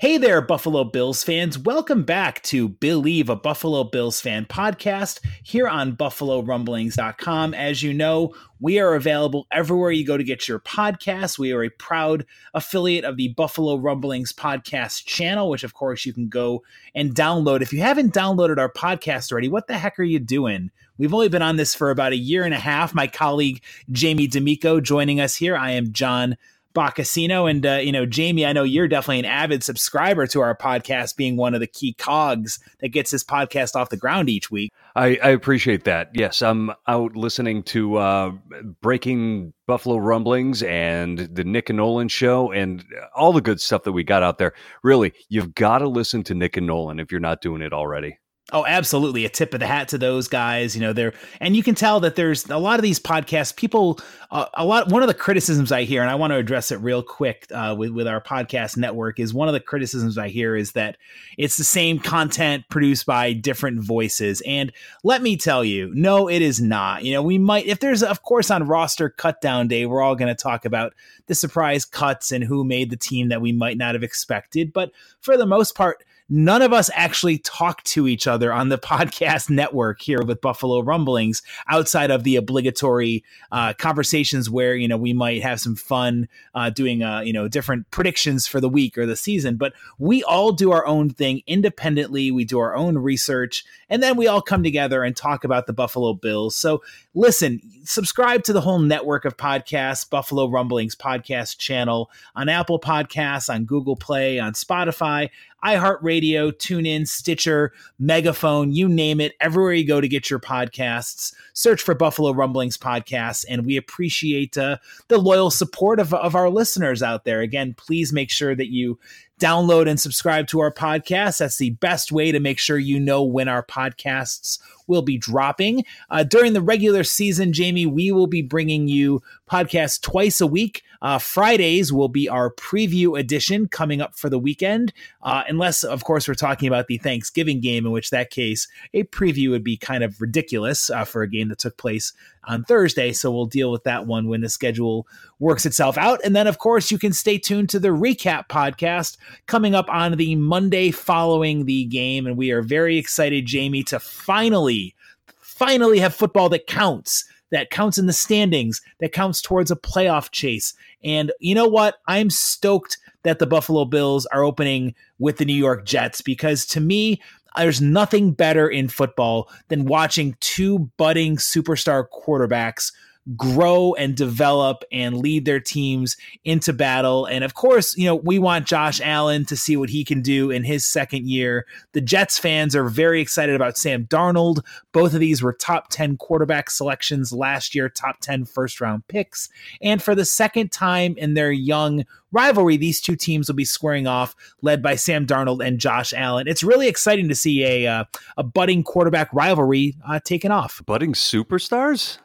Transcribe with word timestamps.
Hey 0.00 0.16
there, 0.16 0.40
Buffalo 0.40 0.84
Bills 0.84 1.24
fans. 1.24 1.58
Welcome 1.58 2.04
back 2.04 2.40
to 2.44 2.68
Believe, 2.68 3.28
a 3.28 3.34
Buffalo 3.34 3.82
Bills 3.82 4.20
fan 4.20 4.46
podcast 4.46 5.18
here 5.42 5.66
on 5.66 5.96
BuffaloRumblings.com. 5.96 7.52
As 7.52 7.82
you 7.82 7.92
know, 7.92 8.32
we 8.60 8.78
are 8.78 8.94
available 8.94 9.48
everywhere 9.50 9.90
you 9.90 10.06
go 10.06 10.16
to 10.16 10.22
get 10.22 10.46
your 10.46 10.60
podcast. 10.60 11.36
We 11.36 11.50
are 11.50 11.64
a 11.64 11.70
proud 11.70 12.24
affiliate 12.54 13.04
of 13.04 13.16
the 13.16 13.34
Buffalo 13.36 13.74
Rumblings 13.74 14.32
podcast 14.32 15.04
channel, 15.04 15.50
which, 15.50 15.64
of 15.64 15.74
course, 15.74 16.06
you 16.06 16.12
can 16.12 16.28
go 16.28 16.62
and 16.94 17.12
download. 17.12 17.60
If 17.60 17.72
you 17.72 17.80
haven't 17.80 18.14
downloaded 18.14 18.58
our 18.58 18.72
podcast 18.72 19.32
already, 19.32 19.48
what 19.48 19.66
the 19.66 19.78
heck 19.78 19.98
are 19.98 20.04
you 20.04 20.20
doing? 20.20 20.70
We've 20.96 21.14
only 21.14 21.28
been 21.28 21.42
on 21.42 21.56
this 21.56 21.74
for 21.74 21.90
about 21.90 22.12
a 22.12 22.16
year 22.16 22.44
and 22.44 22.54
a 22.54 22.58
half. 22.58 22.94
My 22.94 23.08
colleague 23.08 23.64
Jamie 23.90 24.28
D'Amico 24.28 24.78
joining 24.78 25.18
us 25.18 25.34
here. 25.34 25.56
I 25.56 25.72
am 25.72 25.92
John 25.92 26.36
Boccacino. 26.74 27.50
And, 27.50 27.64
uh, 27.64 27.74
you 27.74 27.92
know, 27.92 28.06
Jamie, 28.06 28.46
I 28.46 28.52
know 28.52 28.62
you're 28.62 28.88
definitely 28.88 29.20
an 29.20 29.24
avid 29.24 29.64
subscriber 29.64 30.26
to 30.28 30.40
our 30.40 30.56
podcast, 30.56 31.16
being 31.16 31.36
one 31.36 31.54
of 31.54 31.60
the 31.60 31.66
key 31.66 31.94
cogs 31.94 32.58
that 32.80 32.88
gets 32.90 33.10
this 33.10 33.24
podcast 33.24 33.74
off 33.74 33.90
the 33.90 33.96
ground 33.96 34.28
each 34.28 34.50
week. 34.50 34.70
I, 34.94 35.18
I 35.22 35.30
appreciate 35.30 35.84
that. 35.84 36.10
Yes, 36.14 36.42
I'm 36.42 36.72
out 36.86 37.16
listening 37.16 37.62
to 37.64 37.96
uh, 37.96 38.32
Breaking 38.80 39.52
Buffalo 39.66 39.96
Rumblings 39.96 40.62
and 40.62 41.18
the 41.18 41.44
Nick 41.44 41.70
and 41.70 41.76
Nolan 41.76 42.08
show 42.08 42.50
and 42.52 42.84
all 43.14 43.32
the 43.32 43.40
good 43.40 43.60
stuff 43.60 43.84
that 43.84 43.92
we 43.92 44.04
got 44.04 44.22
out 44.22 44.38
there. 44.38 44.54
Really, 44.82 45.12
you've 45.28 45.54
got 45.54 45.78
to 45.78 45.88
listen 45.88 46.24
to 46.24 46.34
Nick 46.34 46.56
and 46.56 46.66
Nolan 46.66 47.00
if 47.00 47.12
you're 47.12 47.20
not 47.20 47.40
doing 47.40 47.62
it 47.62 47.72
already. 47.72 48.18
Oh, 48.50 48.64
absolutely. 48.64 49.26
A 49.26 49.28
tip 49.28 49.52
of 49.52 49.60
the 49.60 49.66
hat 49.66 49.88
to 49.88 49.98
those 49.98 50.26
guys. 50.26 50.74
You 50.74 50.80
know, 50.80 50.94
they're, 50.94 51.12
and 51.38 51.54
you 51.54 51.62
can 51.62 51.74
tell 51.74 52.00
that 52.00 52.16
there's 52.16 52.48
a 52.48 52.56
lot 52.56 52.78
of 52.78 52.82
these 52.82 52.98
podcasts, 52.98 53.54
people, 53.54 54.00
uh, 54.30 54.46
a 54.54 54.64
lot, 54.64 54.88
one 54.88 55.02
of 55.02 55.08
the 55.08 55.12
criticisms 55.12 55.70
I 55.70 55.82
hear, 55.82 56.00
and 56.00 56.10
I 56.10 56.14
want 56.14 56.30
to 56.30 56.38
address 56.38 56.72
it 56.72 56.76
real 56.76 57.02
quick 57.02 57.46
uh, 57.52 57.74
with, 57.76 57.90
with 57.90 58.08
our 58.08 58.22
podcast 58.22 58.78
network, 58.78 59.20
is 59.20 59.34
one 59.34 59.48
of 59.48 59.52
the 59.52 59.60
criticisms 59.60 60.16
I 60.16 60.28
hear 60.28 60.56
is 60.56 60.72
that 60.72 60.96
it's 61.36 61.58
the 61.58 61.64
same 61.64 61.98
content 61.98 62.64
produced 62.70 63.04
by 63.04 63.34
different 63.34 63.82
voices. 63.82 64.42
And 64.46 64.72
let 65.04 65.20
me 65.20 65.36
tell 65.36 65.62
you, 65.62 65.92
no, 65.94 66.26
it 66.30 66.40
is 66.40 66.58
not. 66.58 67.04
You 67.04 67.12
know, 67.12 67.22
we 67.22 67.36
might, 67.36 67.66
if 67.66 67.80
there's, 67.80 68.02
of 68.02 68.22
course, 68.22 68.50
on 68.50 68.66
roster 68.66 69.10
cut 69.10 69.42
down 69.42 69.68
day, 69.68 69.84
we're 69.84 70.00
all 70.00 70.16
going 70.16 70.34
to 70.34 70.42
talk 70.42 70.64
about 70.64 70.94
the 71.28 71.34
surprise 71.34 71.84
cuts 71.84 72.32
and 72.32 72.42
who 72.42 72.64
made 72.64 72.90
the 72.90 72.96
team 72.96 73.28
that 73.28 73.40
we 73.40 73.52
might 73.52 73.78
not 73.78 73.94
have 73.94 74.02
expected. 74.02 74.72
But 74.72 74.90
for 75.20 75.36
the 75.36 75.46
most 75.46 75.74
part, 75.74 76.02
none 76.28 76.60
of 76.60 76.72
us 76.72 76.90
actually 76.94 77.38
talk 77.38 77.82
to 77.84 78.06
each 78.06 78.26
other 78.26 78.52
on 78.52 78.68
the 78.68 78.78
podcast 78.88 79.48
network 79.48 80.00
here 80.02 80.22
with 80.22 80.40
Buffalo 80.40 80.80
Rumblings 80.80 81.42
outside 81.68 82.10
of 82.10 82.24
the 82.24 82.36
obligatory 82.36 83.24
uh, 83.50 83.72
conversations 83.74 84.50
where, 84.50 84.74
you 84.74 84.88
know, 84.88 84.96
we 84.96 85.12
might 85.12 85.42
have 85.42 85.60
some 85.60 85.76
fun 85.76 86.28
uh, 86.54 86.70
doing, 86.70 87.02
uh, 87.02 87.20
you 87.20 87.32
know, 87.32 87.48
different 87.48 87.90
predictions 87.90 88.46
for 88.46 88.60
the 88.60 88.68
week 88.68 88.98
or 88.98 89.06
the 89.06 89.16
season. 89.16 89.56
But 89.56 89.72
we 89.98 90.22
all 90.22 90.52
do 90.52 90.72
our 90.72 90.86
own 90.86 91.10
thing 91.10 91.42
independently. 91.46 92.30
We 92.30 92.44
do 92.44 92.58
our 92.58 92.74
own 92.74 92.98
research 92.98 93.64
and 93.90 94.02
then 94.02 94.16
we 94.16 94.26
all 94.26 94.42
come 94.42 94.62
together 94.62 95.02
and 95.02 95.16
talk 95.16 95.44
about 95.44 95.66
the 95.66 95.72
Buffalo 95.72 96.12
Bills. 96.14 96.54
So 96.54 96.82
listen, 97.14 97.60
subscribe 97.84 98.44
to 98.44 98.52
the 98.52 98.60
whole 98.60 98.78
network 98.78 99.24
of 99.24 99.36
podcasts, 99.36 100.08
Buffalo 100.08 100.48
Rumblings 100.48 100.94
podcast 100.94 101.17
channel 101.22 102.10
on 102.34 102.48
Apple 102.48 102.80
Podcasts, 102.80 103.52
on 103.52 103.64
Google 103.64 103.96
Play, 103.96 104.38
on 104.38 104.52
Spotify 104.52 105.30
iHeartRadio, 105.64 106.52
TuneIn, 106.52 107.06
Stitcher, 107.06 107.72
Megaphone, 107.98 108.72
you 108.72 108.88
name 108.88 109.20
it. 109.20 109.34
Everywhere 109.40 109.72
you 109.72 109.86
go 109.86 110.00
to 110.00 110.08
get 110.08 110.30
your 110.30 110.38
podcasts, 110.38 111.34
search 111.52 111.82
for 111.82 111.94
Buffalo 111.94 112.32
Rumblings 112.32 112.76
Podcasts. 112.76 113.44
And 113.48 113.66
we 113.66 113.76
appreciate 113.76 114.56
uh, 114.56 114.78
the 115.08 115.18
loyal 115.18 115.50
support 115.50 115.98
of, 115.98 116.14
of 116.14 116.34
our 116.34 116.48
listeners 116.48 117.02
out 117.02 117.24
there. 117.24 117.40
Again, 117.40 117.74
please 117.74 118.12
make 118.12 118.30
sure 118.30 118.54
that 118.54 118.70
you 118.70 118.98
download 119.38 119.88
and 119.88 120.00
subscribe 120.00 120.46
to 120.48 120.60
our 120.60 120.72
podcast. 120.72 121.38
That's 121.38 121.58
the 121.58 121.70
best 121.70 122.12
way 122.12 122.32
to 122.32 122.40
make 122.40 122.58
sure 122.58 122.78
you 122.78 122.98
know 122.98 123.22
when 123.22 123.48
our 123.48 123.62
podcasts 123.62 124.58
will 124.88 125.02
be 125.02 125.18
dropping. 125.18 125.84
Uh, 126.10 126.24
during 126.24 126.54
the 126.54 126.62
regular 126.62 127.04
season, 127.04 127.52
Jamie, 127.52 127.86
we 127.86 128.10
will 128.10 128.26
be 128.26 128.42
bringing 128.42 128.88
you 128.88 129.22
podcasts 129.48 130.00
twice 130.00 130.40
a 130.40 130.46
week. 130.46 130.82
Uh, 131.00 131.18
Fridays 131.18 131.92
will 131.92 132.08
be 132.08 132.28
our 132.28 132.52
preview 132.52 133.18
edition 133.18 133.68
coming 133.68 134.00
up 134.00 134.16
for 134.16 134.28
the 134.28 134.38
weekend, 134.38 134.92
uh, 135.22 135.44
unless, 135.46 135.84
of 135.84 136.02
course, 136.02 136.26
we're 136.26 136.34
talking 136.34 136.66
about 136.66 136.88
the 136.88 136.98
Thanksgiving 136.98 137.60
game, 137.60 137.86
in 137.86 137.92
which 137.92 138.10
that 138.10 138.30
case, 138.30 138.66
a 138.94 139.04
preview 139.04 139.50
would 139.50 139.62
be 139.62 139.76
kind 139.76 140.02
of 140.02 140.20
ridiculous 140.20 140.90
uh, 140.90 141.04
for 141.04 141.22
a 141.22 141.30
game 141.30 141.48
that 141.48 141.58
took 141.58 141.76
place 141.76 142.12
on 142.44 142.64
Thursday. 142.64 143.12
So 143.12 143.30
we'll 143.30 143.46
deal 143.46 143.70
with 143.70 143.84
that 143.84 144.06
one 144.06 144.26
when 144.26 144.40
the 144.40 144.48
schedule 144.48 145.06
works 145.38 145.66
itself 145.66 145.96
out. 145.96 146.20
And 146.24 146.34
then, 146.34 146.46
of 146.46 146.58
course, 146.58 146.90
you 146.90 146.98
can 146.98 147.12
stay 147.12 147.38
tuned 147.38 147.68
to 147.70 147.78
the 147.78 147.88
recap 147.88 148.48
podcast 148.48 149.18
coming 149.46 149.74
up 149.74 149.88
on 149.88 150.12
the 150.12 150.34
Monday 150.36 150.90
following 150.90 151.64
the 151.64 151.84
game. 151.86 152.26
And 152.26 152.36
we 152.36 152.50
are 152.50 152.62
very 152.62 152.98
excited, 152.98 153.46
Jamie, 153.46 153.82
to 153.84 153.98
finally, 153.98 154.94
finally 155.40 155.98
have 155.98 156.14
football 156.14 156.48
that 156.50 156.66
counts. 156.66 157.24
That 157.50 157.70
counts 157.70 157.96
in 157.96 158.04
the 158.04 158.12
standings, 158.12 158.82
that 159.00 159.12
counts 159.12 159.40
towards 159.40 159.70
a 159.70 159.76
playoff 159.76 160.30
chase. 160.30 160.74
And 161.02 161.32
you 161.40 161.54
know 161.54 161.66
what? 161.66 161.96
I'm 162.06 162.28
stoked 162.28 162.98
that 163.22 163.38
the 163.38 163.46
Buffalo 163.46 163.86
Bills 163.86 164.26
are 164.26 164.44
opening 164.44 164.94
with 165.18 165.38
the 165.38 165.46
New 165.46 165.54
York 165.54 165.86
Jets 165.86 166.20
because 166.20 166.66
to 166.66 166.80
me, 166.80 167.22
there's 167.56 167.80
nothing 167.80 168.32
better 168.32 168.68
in 168.68 168.88
football 168.88 169.50
than 169.68 169.86
watching 169.86 170.36
two 170.40 170.90
budding 170.96 171.36
superstar 171.36 172.04
quarterbacks 172.08 172.92
grow 173.36 173.94
and 173.94 174.16
develop 174.16 174.84
and 174.90 175.18
lead 175.18 175.44
their 175.44 175.60
teams 175.60 176.16
into 176.44 176.72
battle. 176.72 177.26
And 177.26 177.44
of 177.44 177.54
course, 177.54 177.96
you 177.96 178.06
know, 178.06 178.16
we 178.16 178.38
want 178.38 178.66
Josh 178.66 179.00
Allen 179.02 179.44
to 179.46 179.56
see 179.56 179.76
what 179.76 179.90
he 179.90 180.04
can 180.04 180.22
do 180.22 180.50
in 180.50 180.64
his 180.64 180.86
second 180.86 181.26
year. 181.26 181.66
The 181.92 182.00
Jets 182.00 182.38
fans 182.38 182.74
are 182.74 182.88
very 182.88 183.20
excited 183.20 183.54
about 183.54 183.76
Sam 183.76 184.06
Darnold. 184.06 184.64
Both 184.92 185.14
of 185.14 185.20
these 185.20 185.42
were 185.42 185.52
top 185.52 185.88
10 185.90 186.16
quarterback 186.16 186.70
selections 186.70 187.32
last 187.32 187.74
year, 187.74 187.88
top 187.88 188.20
10 188.20 188.44
first 188.44 188.80
round 188.80 189.06
picks. 189.08 189.48
And 189.82 190.02
for 190.02 190.14
the 190.14 190.24
second 190.24 190.72
time 190.72 191.14
in 191.18 191.34
their 191.34 191.52
young 191.52 192.04
rivalry, 192.32 192.76
these 192.76 193.00
two 193.00 193.16
teams 193.16 193.48
will 193.48 193.54
be 193.54 193.64
squaring 193.64 194.06
off, 194.06 194.34
led 194.62 194.82
by 194.82 194.94
Sam 194.94 195.26
Darnold 195.26 195.66
and 195.66 195.78
Josh 195.78 196.12
Allen. 196.14 196.46
It's 196.46 196.62
really 196.62 196.88
exciting 196.88 197.28
to 197.28 197.34
see 197.34 197.64
a 197.64 197.86
uh, 197.86 198.04
a 198.36 198.42
budding 198.42 198.82
quarterback 198.82 199.32
rivalry 199.32 199.96
uh, 200.06 200.20
taken 200.20 200.52
off. 200.52 200.82
Budding 200.86 201.14
superstars. 201.14 202.18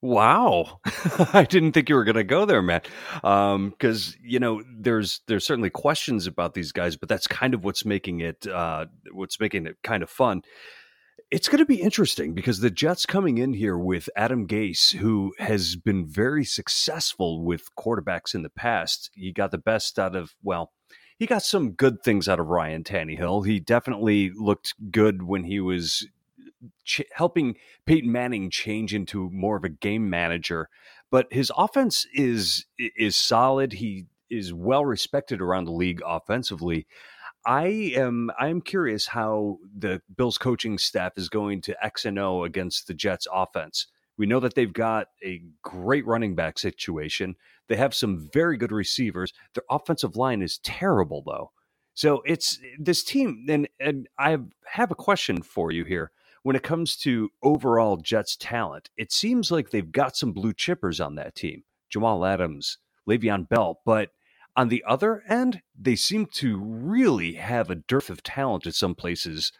Wow, 0.00 0.78
I 1.32 1.44
didn't 1.48 1.72
think 1.72 1.88
you 1.88 1.96
were 1.96 2.04
going 2.04 2.14
to 2.14 2.24
go 2.24 2.44
there, 2.44 2.62
Matt. 2.62 2.88
Because 3.14 4.08
um, 4.08 4.14
you 4.22 4.38
know, 4.38 4.62
there's 4.78 5.22
there's 5.26 5.44
certainly 5.44 5.70
questions 5.70 6.28
about 6.28 6.54
these 6.54 6.70
guys, 6.70 6.96
but 6.96 7.08
that's 7.08 7.26
kind 7.26 7.52
of 7.52 7.64
what's 7.64 7.84
making 7.84 8.20
it 8.20 8.46
uh, 8.46 8.86
what's 9.10 9.40
making 9.40 9.66
it 9.66 9.76
kind 9.82 10.04
of 10.04 10.10
fun. 10.10 10.42
It's 11.32 11.48
going 11.48 11.58
to 11.58 11.66
be 11.66 11.82
interesting 11.82 12.32
because 12.32 12.60
the 12.60 12.70
Jets 12.70 13.06
coming 13.06 13.38
in 13.38 13.52
here 13.52 13.76
with 13.76 14.08
Adam 14.16 14.46
Gase, 14.46 14.94
who 14.94 15.34
has 15.38 15.74
been 15.76 16.06
very 16.06 16.44
successful 16.44 17.44
with 17.44 17.74
quarterbacks 17.76 18.34
in 18.34 18.42
the 18.42 18.50
past. 18.50 19.10
He 19.14 19.32
got 19.32 19.50
the 19.50 19.58
best 19.58 19.98
out 19.98 20.14
of 20.14 20.36
well, 20.44 20.72
he 21.18 21.26
got 21.26 21.42
some 21.42 21.72
good 21.72 22.04
things 22.04 22.28
out 22.28 22.38
of 22.38 22.46
Ryan 22.46 22.84
Tannehill. 22.84 23.44
He 23.44 23.58
definitely 23.58 24.30
looked 24.30 24.74
good 24.92 25.24
when 25.24 25.42
he 25.42 25.58
was 25.58 26.06
ch- 26.84 27.02
helping 27.12 27.56
Peyton 27.86 28.10
Manning 28.10 28.50
change 28.50 28.94
into 28.94 29.30
more 29.30 29.56
of 29.56 29.64
a 29.64 29.68
game 29.68 30.10
manager. 30.10 30.68
But 31.10 31.32
his 31.32 31.50
offense 31.56 32.06
is 32.12 32.66
is 32.78 33.16
solid. 33.16 33.74
He 33.74 34.06
is 34.30 34.52
well 34.52 34.84
respected 34.84 35.40
around 35.40 35.64
the 35.64 35.72
league 35.72 36.02
offensively. 36.06 36.86
I 37.46 37.92
am 37.96 38.30
I 38.38 38.48
am 38.48 38.60
curious 38.60 39.06
how 39.08 39.58
the 39.76 40.02
Bills 40.16 40.38
coaching 40.38 40.78
staff 40.78 41.12
is 41.16 41.28
going 41.28 41.62
to 41.62 41.84
X 41.84 42.04
and 42.04 42.18
O 42.18 42.44
against 42.44 42.86
the 42.86 42.94
Jets 42.94 43.26
offense. 43.32 43.86
We 44.18 44.26
know 44.26 44.40
that 44.40 44.54
they've 44.54 44.72
got 44.72 45.08
a 45.24 45.42
great 45.62 46.06
running 46.06 46.34
back 46.34 46.58
situation. 46.58 47.36
They 47.68 47.76
have 47.76 47.94
some 47.94 48.28
very 48.32 48.56
good 48.56 48.72
receivers. 48.72 49.32
Their 49.54 49.62
offensive 49.70 50.16
line 50.16 50.42
is 50.42 50.58
terrible 50.58 51.22
though. 51.24 51.52
So 51.94 52.22
it's 52.26 52.58
this 52.78 53.02
team 53.02 53.46
and 53.48 53.68
and 53.80 54.08
I 54.18 54.36
have 54.66 54.90
a 54.90 54.96
question 54.96 55.42
for 55.42 55.72
you 55.72 55.84
here. 55.84 56.10
When 56.48 56.56
it 56.56 56.62
comes 56.62 56.96
to 57.00 57.30
overall 57.42 57.98
Jets 57.98 58.34
talent, 58.34 58.88
it 58.96 59.12
seems 59.12 59.50
like 59.50 59.68
they've 59.68 59.92
got 59.92 60.16
some 60.16 60.32
blue 60.32 60.54
chippers 60.54 61.04
on 61.04 61.16
that 61.16 61.34
team. 61.34 61.64
Jamal 61.90 62.24
Adams, 62.24 62.78
Le'Veon 63.06 63.46
Bell, 63.46 63.82
but 63.84 64.12
on 64.56 64.70
the 64.70 64.82
other 64.88 65.22
end, 65.28 65.60
they 65.78 65.94
seem 65.94 66.24
to 66.36 66.58
really 66.58 67.34
have 67.34 67.68
a 67.68 67.74
dearth 67.74 68.08
of 68.08 68.22
talent 68.22 68.66
at 68.66 68.74
some 68.74 68.94
places. 68.94 69.52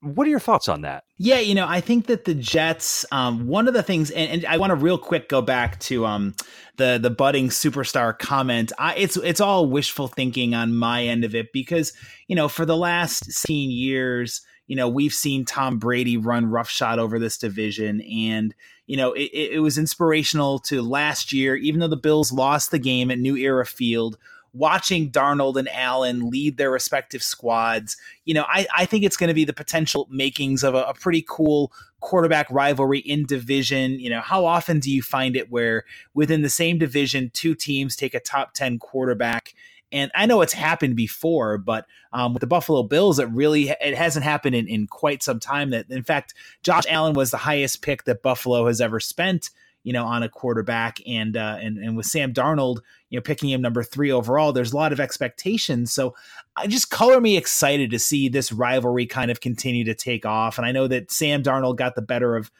What 0.00 0.26
are 0.26 0.30
your 0.30 0.40
thoughts 0.40 0.70
on 0.70 0.80
that? 0.80 1.04
Yeah, 1.18 1.38
you 1.38 1.54
know, 1.54 1.68
I 1.68 1.82
think 1.82 2.06
that 2.06 2.24
the 2.24 2.34
Jets, 2.34 3.04
um, 3.12 3.46
one 3.46 3.68
of 3.68 3.74
the 3.74 3.82
things, 3.82 4.10
and, 4.10 4.30
and, 4.30 4.46
I 4.46 4.56
want 4.56 4.70
to 4.70 4.76
real 4.76 4.96
quick 4.96 5.28
go 5.28 5.42
back 5.42 5.80
to 5.80 6.06
um, 6.06 6.34
the 6.78 6.98
the 6.98 7.10
budding 7.10 7.50
superstar 7.50 8.18
comment. 8.18 8.72
I, 8.78 8.94
it's 8.94 9.18
it's 9.18 9.42
all 9.42 9.66
wishful 9.68 10.08
thinking 10.08 10.54
on 10.54 10.74
my 10.74 11.04
end 11.04 11.24
of 11.24 11.34
it 11.34 11.52
because 11.52 11.92
you 12.26 12.36
know 12.36 12.48
for 12.48 12.64
the 12.64 12.76
last 12.76 13.26
16 13.26 13.70
years, 13.70 14.40
you 14.66 14.76
know 14.76 14.88
we've 14.88 15.14
seen 15.14 15.44
Tom 15.44 15.78
Brady 15.78 16.16
run 16.16 16.46
roughshod 16.46 16.98
over 16.98 17.18
this 17.18 17.38
division, 17.38 18.00
and 18.02 18.54
you 18.86 18.96
know 18.96 19.12
it, 19.12 19.30
it 19.32 19.60
was 19.60 19.78
inspirational 19.78 20.58
to 20.60 20.82
last 20.82 21.32
year, 21.32 21.56
even 21.56 21.80
though 21.80 21.88
the 21.88 21.96
Bills 21.96 22.32
lost 22.32 22.70
the 22.70 22.78
game 22.78 23.10
at 23.10 23.18
New 23.18 23.36
Era 23.36 23.66
Field 23.66 24.18
watching 24.52 25.10
Darnold 25.10 25.56
and 25.56 25.68
Allen 25.70 26.28
lead 26.28 26.56
their 26.56 26.70
respective 26.70 27.22
squads, 27.22 27.96
you 28.24 28.34
know, 28.34 28.44
I, 28.46 28.66
I 28.76 28.84
think 28.84 29.04
it's 29.04 29.16
going 29.16 29.28
to 29.28 29.34
be 29.34 29.44
the 29.44 29.52
potential 29.52 30.06
makings 30.10 30.62
of 30.62 30.74
a, 30.74 30.84
a 30.84 30.94
pretty 30.94 31.24
cool 31.26 31.72
quarterback 32.00 32.50
rivalry 32.50 32.98
in 32.98 33.24
division. 33.24 33.98
You 33.98 34.10
know, 34.10 34.20
how 34.20 34.44
often 34.44 34.78
do 34.78 34.90
you 34.90 35.02
find 35.02 35.36
it 35.36 35.50
where 35.50 35.84
within 36.14 36.42
the 36.42 36.50
same 36.50 36.78
division, 36.78 37.30
two 37.32 37.54
teams 37.54 37.96
take 37.96 38.14
a 38.14 38.20
top 38.20 38.52
10 38.54 38.78
quarterback? 38.78 39.54
And 39.92 40.10
I 40.14 40.26
know 40.26 40.40
it's 40.40 40.52
happened 40.52 40.96
before, 40.96 41.58
but 41.58 41.86
um, 42.12 42.32
with 42.32 42.40
the 42.40 42.46
Buffalo 42.46 42.82
Bills, 42.82 43.18
it 43.18 43.28
really 43.28 43.68
it 43.68 43.94
hasn't 43.94 44.24
happened 44.24 44.56
in, 44.56 44.66
in 44.66 44.86
quite 44.86 45.22
some 45.22 45.38
time. 45.38 45.70
That 45.70 45.90
in 45.90 46.02
fact, 46.02 46.34
Josh 46.62 46.84
Allen 46.88 47.12
was 47.12 47.30
the 47.30 47.36
highest 47.36 47.82
pick 47.82 48.04
that 48.04 48.22
Buffalo 48.22 48.66
has 48.66 48.80
ever 48.80 48.98
spent 48.98 49.50
you 49.84 49.92
know, 49.92 50.04
on 50.04 50.22
a 50.22 50.28
quarterback. 50.28 51.00
And 51.06 51.36
uh, 51.36 51.58
and 51.60 51.78
and 51.78 51.96
with 51.96 52.06
Sam 52.06 52.32
Darnold, 52.32 52.78
you 53.10 53.18
know, 53.18 53.22
picking 53.22 53.50
him 53.50 53.60
number 53.60 53.82
three 53.82 54.12
overall, 54.12 54.52
there's 54.52 54.72
a 54.72 54.76
lot 54.76 54.92
of 54.92 55.00
expectations. 55.00 55.92
So 55.92 56.14
I 56.56 56.66
just 56.66 56.90
color 56.90 57.20
me 57.20 57.36
excited 57.36 57.90
to 57.90 57.98
see 57.98 58.28
this 58.28 58.52
rivalry 58.52 59.06
kind 59.06 59.30
of 59.30 59.40
continue 59.40 59.84
to 59.84 59.94
take 59.94 60.24
off. 60.24 60.58
And 60.58 60.66
I 60.66 60.72
know 60.72 60.86
that 60.88 61.10
Sam 61.10 61.42
Darnold 61.42 61.76
got 61.76 61.94
the 61.94 62.02
better 62.02 62.36
of 62.36 62.50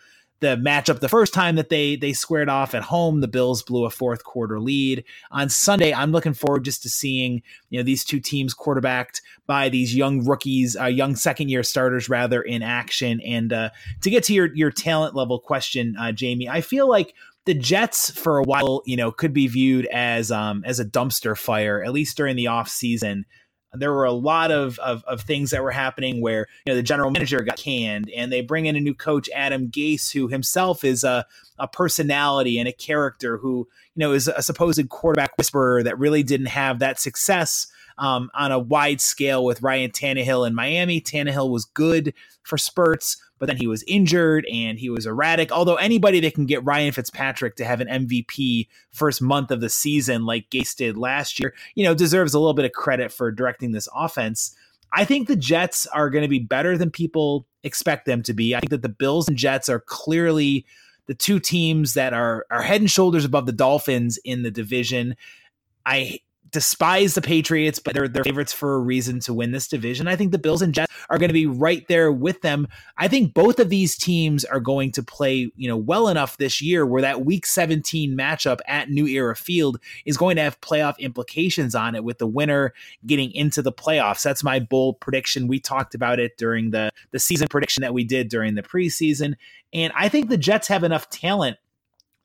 the 0.42 0.56
matchup 0.56 1.00
the 1.00 1.08
first 1.08 1.32
time 1.32 1.56
that 1.56 1.70
they 1.70 1.96
they 1.96 2.12
squared 2.12 2.50
off 2.50 2.74
at 2.74 2.82
home. 2.82 3.20
The 3.20 3.28
bills 3.28 3.62
blew 3.62 3.86
a 3.86 3.90
fourth 3.90 4.24
quarter 4.24 4.60
lead. 4.60 5.04
On 5.30 5.48
sunday 5.48 5.94
i'm 5.94 6.12
looking 6.12 6.34
forward 6.34 6.64
just 6.64 6.82
to 6.82 6.90
seeing 6.90 7.42
you 7.70 7.78
know 7.78 7.84
these 7.84 8.04
two 8.04 8.20
teams 8.20 8.52
quarterbacked 8.52 9.22
by 9.46 9.70
these 9.70 9.94
young 9.94 10.26
rookies 10.26 10.76
uh, 10.76 10.86
young 10.86 11.16
second 11.16 11.48
year 11.48 11.62
starters 11.62 12.10
rather 12.10 12.42
in 12.42 12.62
action. 12.62 13.20
And 13.22 13.52
uh, 13.52 13.70
to 14.02 14.10
get 14.10 14.24
to 14.24 14.34
your 14.34 14.54
your 14.54 14.70
talent 14.70 15.14
level 15.14 15.38
question 15.38 15.96
uh, 15.98 16.12
jamie 16.12 16.48
i 16.48 16.60
feel 16.60 16.88
like 16.88 17.14
the 17.44 17.54
Jets 17.54 18.08
for 18.08 18.38
a 18.38 18.44
while, 18.44 18.82
you 18.86 18.96
know, 18.96 19.10
could 19.10 19.32
be 19.32 19.48
viewed 19.48 19.86
as 19.86 20.30
um 20.30 20.62
as 20.64 20.78
a 20.78 20.84
dumpster 20.84 21.36
fire, 21.36 21.82
at 21.82 21.92
least 21.92 22.16
during 22.16 22.36
the 22.36 22.46
off 22.46 22.68
season 22.68 23.26
there 23.74 23.92
were 23.92 24.04
a 24.04 24.12
lot 24.12 24.50
of, 24.50 24.78
of, 24.80 25.02
of 25.04 25.22
things 25.22 25.50
that 25.50 25.62
were 25.62 25.70
happening 25.70 26.20
where 26.20 26.46
you 26.66 26.72
know 26.72 26.76
the 26.76 26.82
general 26.82 27.10
manager 27.10 27.40
got 27.40 27.56
canned 27.56 28.10
and 28.10 28.32
they 28.32 28.40
bring 28.40 28.66
in 28.66 28.76
a 28.76 28.80
new 28.80 28.94
coach 28.94 29.28
adam 29.34 29.68
gase 29.68 30.12
who 30.12 30.28
himself 30.28 30.84
is 30.84 31.04
a, 31.04 31.26
a 31.58 31.66
personality 31.66 32.58
and 32.58 32.68
a 32.68 32.72
character 32.72 33.38
who 33.38 33.68
you 33.94 34.00
know 34.00 34.12
is 34.12 34.28
a 34.28 34.42
supposed 34.42 34.88
quarterback 34.88 35.36
whisperer 35.38 35.82
that 35.82 35.98
really 35.98 36.22
didn't 36.22 36.46
have 36.46 36.78
that 36.78 37.00
success 37.00 37.66
um, 37.98 38.30
on 38.34 38.52
a 38.52 38.58
wide 38.58 39.00
scale 39.00 39.44
with 39.44 39.62
Ryan 39.62 39.90
Tannehill 39.90 40.46
in 40.46 40.54
Miami. 40.54 41.00
Tannehill 41.00 41.50
was 41.50 41.66
good 41.66 42.14
for 42.42 42.58
spurts, 42.58 43.16
but 43.42 43.48
then 43.48 43.56
he 43.56 43.66
was 43.66 43.82
injured 43.88 44.46
and 44.52 44.78
he 44.78 44.88
was 44.88 45.04
erratic. 45.04 45.50
Although 45.50 45.74
anybody 45.74 46.20
that 46.20 46.32
can 46.32 46.46
get 46.46 46.64
Ryan 46.64 46.92
Fitzpatrick 46.92 47.56
to 47.56 47.64
have 47.64 47.80
an 47.80 48.06
MVP 48.06 48.68
first 48.92 49.20
month 49.20 49.50
of 49.50 49.60
the 49.60 49.68
season, 49.68 50.24
like 50.24 50.48
Gase 50.48 50.76
did 50.76 50.96
last 50.96 51.40
year, 51.40 51.52
you 51.74 51.82
know, 51.82 51.92
deserves 51.92 52.34
a 52.34 52.38
little 52.38 52.54
bit 52.54 52.66
of 52.66 52.70
credit 52.70 53.10
for 53.10 53.32
directing 53.32 53.72
this 53.72 53.88
offense. 53.96 54.54
I 54.92 55.04
think 55.04 55.26
the 55.26 55.34
Jets 55.34 55.88
are 55.88 56.08
going 56.08 56.22
to 56.22 56.28
be 56.28 56.38
better 56.38 56.78
than 56.78 56.92
people 56.92 57.48
expect 57.64 58.06
them 58.06 58.22
to 58.22 58.32
be. 58.32 58.54
I 58.54 58.60
think 58.60 58.70
that 58.70 58.82
the 58.82 58.88
Bills 58.88 59.26
and 59.26 59.36
Jets 59.36 59.68
are 59.68 59.80
clearly 59.80 60.64
the 61.06 61.14
two 61.14 61.40
teams 61.40 61.94
that 61.94 62.12
are 62.12 62.46
are 62.48 62.62
head 62.62 62.80
and 62.80 62.88
shoulders 62.88 63.24
above 63.24 63.46
the 63.46 63.52
Dolphins 63.52 64.20
in 64.24 64.44
the 64.44 64.52
division. 64.52 65.16
I 65.84 66.20
despise 66.52 67.14
the 67.14 67.22
Patriots, 67.22 67.78
but 67.78 67.94
they're 67.94 68.08
their 68.08 68.24
favorites 68.24 68.52
for 68.52 68.74
a 68.74 68.78
reason 68.78 69.20
to 69.20 69.32
win 69.32 69.52
this 69.52 69.66
division. 69.66 70.06
I 70.06 70.16
think 70.16 70.32
the 70.32 70.38
Bills 70.38 70.62
and 70.62 70.74
Jets 70.74 70.92
are 71.08 71.18
going 71.18 71.30
to 71.30 71.34
be 71.34 71.46
right 71.46 71.86
there 71.88 72.12
with 72.12 72.42
them. 72.42 72.68
I 72.98 73.08
think 73.08 73.32
both 73.32 73.58
of 73.58 73.70
these 73.70 73.96
teams 73.96 74.44
are 74.44 74.60
going 74.60 74.92
to 74.92 75.02
play, 75.02 75.50
you 75.56 75.68
know, 75.68 75.76
well 75.76 76.08
enough 76.08 76.36
this 76.36 76.60
year 76.60 76.84
where 76.84 77.02
that 77.02 77.24
week 77.24 77.46
17 77.46 78.16
matchup 78.16 78.60
at 78.68 78.90
New 78.90 79.06
Era 79.06 79.34
Field 79.34 79.80
is 80.04 80.16
going 80.16 80.36
to 80.36 80.42
have 80.42 80.60
playoff 80.60 80.98
implications 80.98 81.74
on 81.74 81.94
it 81.94 82.04
with 82.04 82.18
the 82.18 82.26
winner 82.26 82.74
getting 83.06 83.32
into 83.32 83.62
the 83.62 83.72
playoffs. 83.72 84.22
That's 84.22 84.44
my 84.44 84.60
bold 84.60 85.00
prediction. 85.00 85.48
We 85.48 85.58
talked 85.58 85.94
about 85.94 86.20
it 86.20 86.36
during 86.36 86.70
the 86.70 86.90
the 87.12 87.18
season 87.18 87.48
prediction 87.48 87.80
that 87.80 87.94
we 87.94 88.04
did 88.04 88.28
during 88.28 88.54
the 88.54 88.62
preseason. 88.62 89.34
And 89.72 89.92
I 89.96 90.08
think 90.08 90.28
the 90.28 90.36
Jets 90.36 90.68
have 90.68 90.84
enough 90.84 91.08
talent 91.08 91.56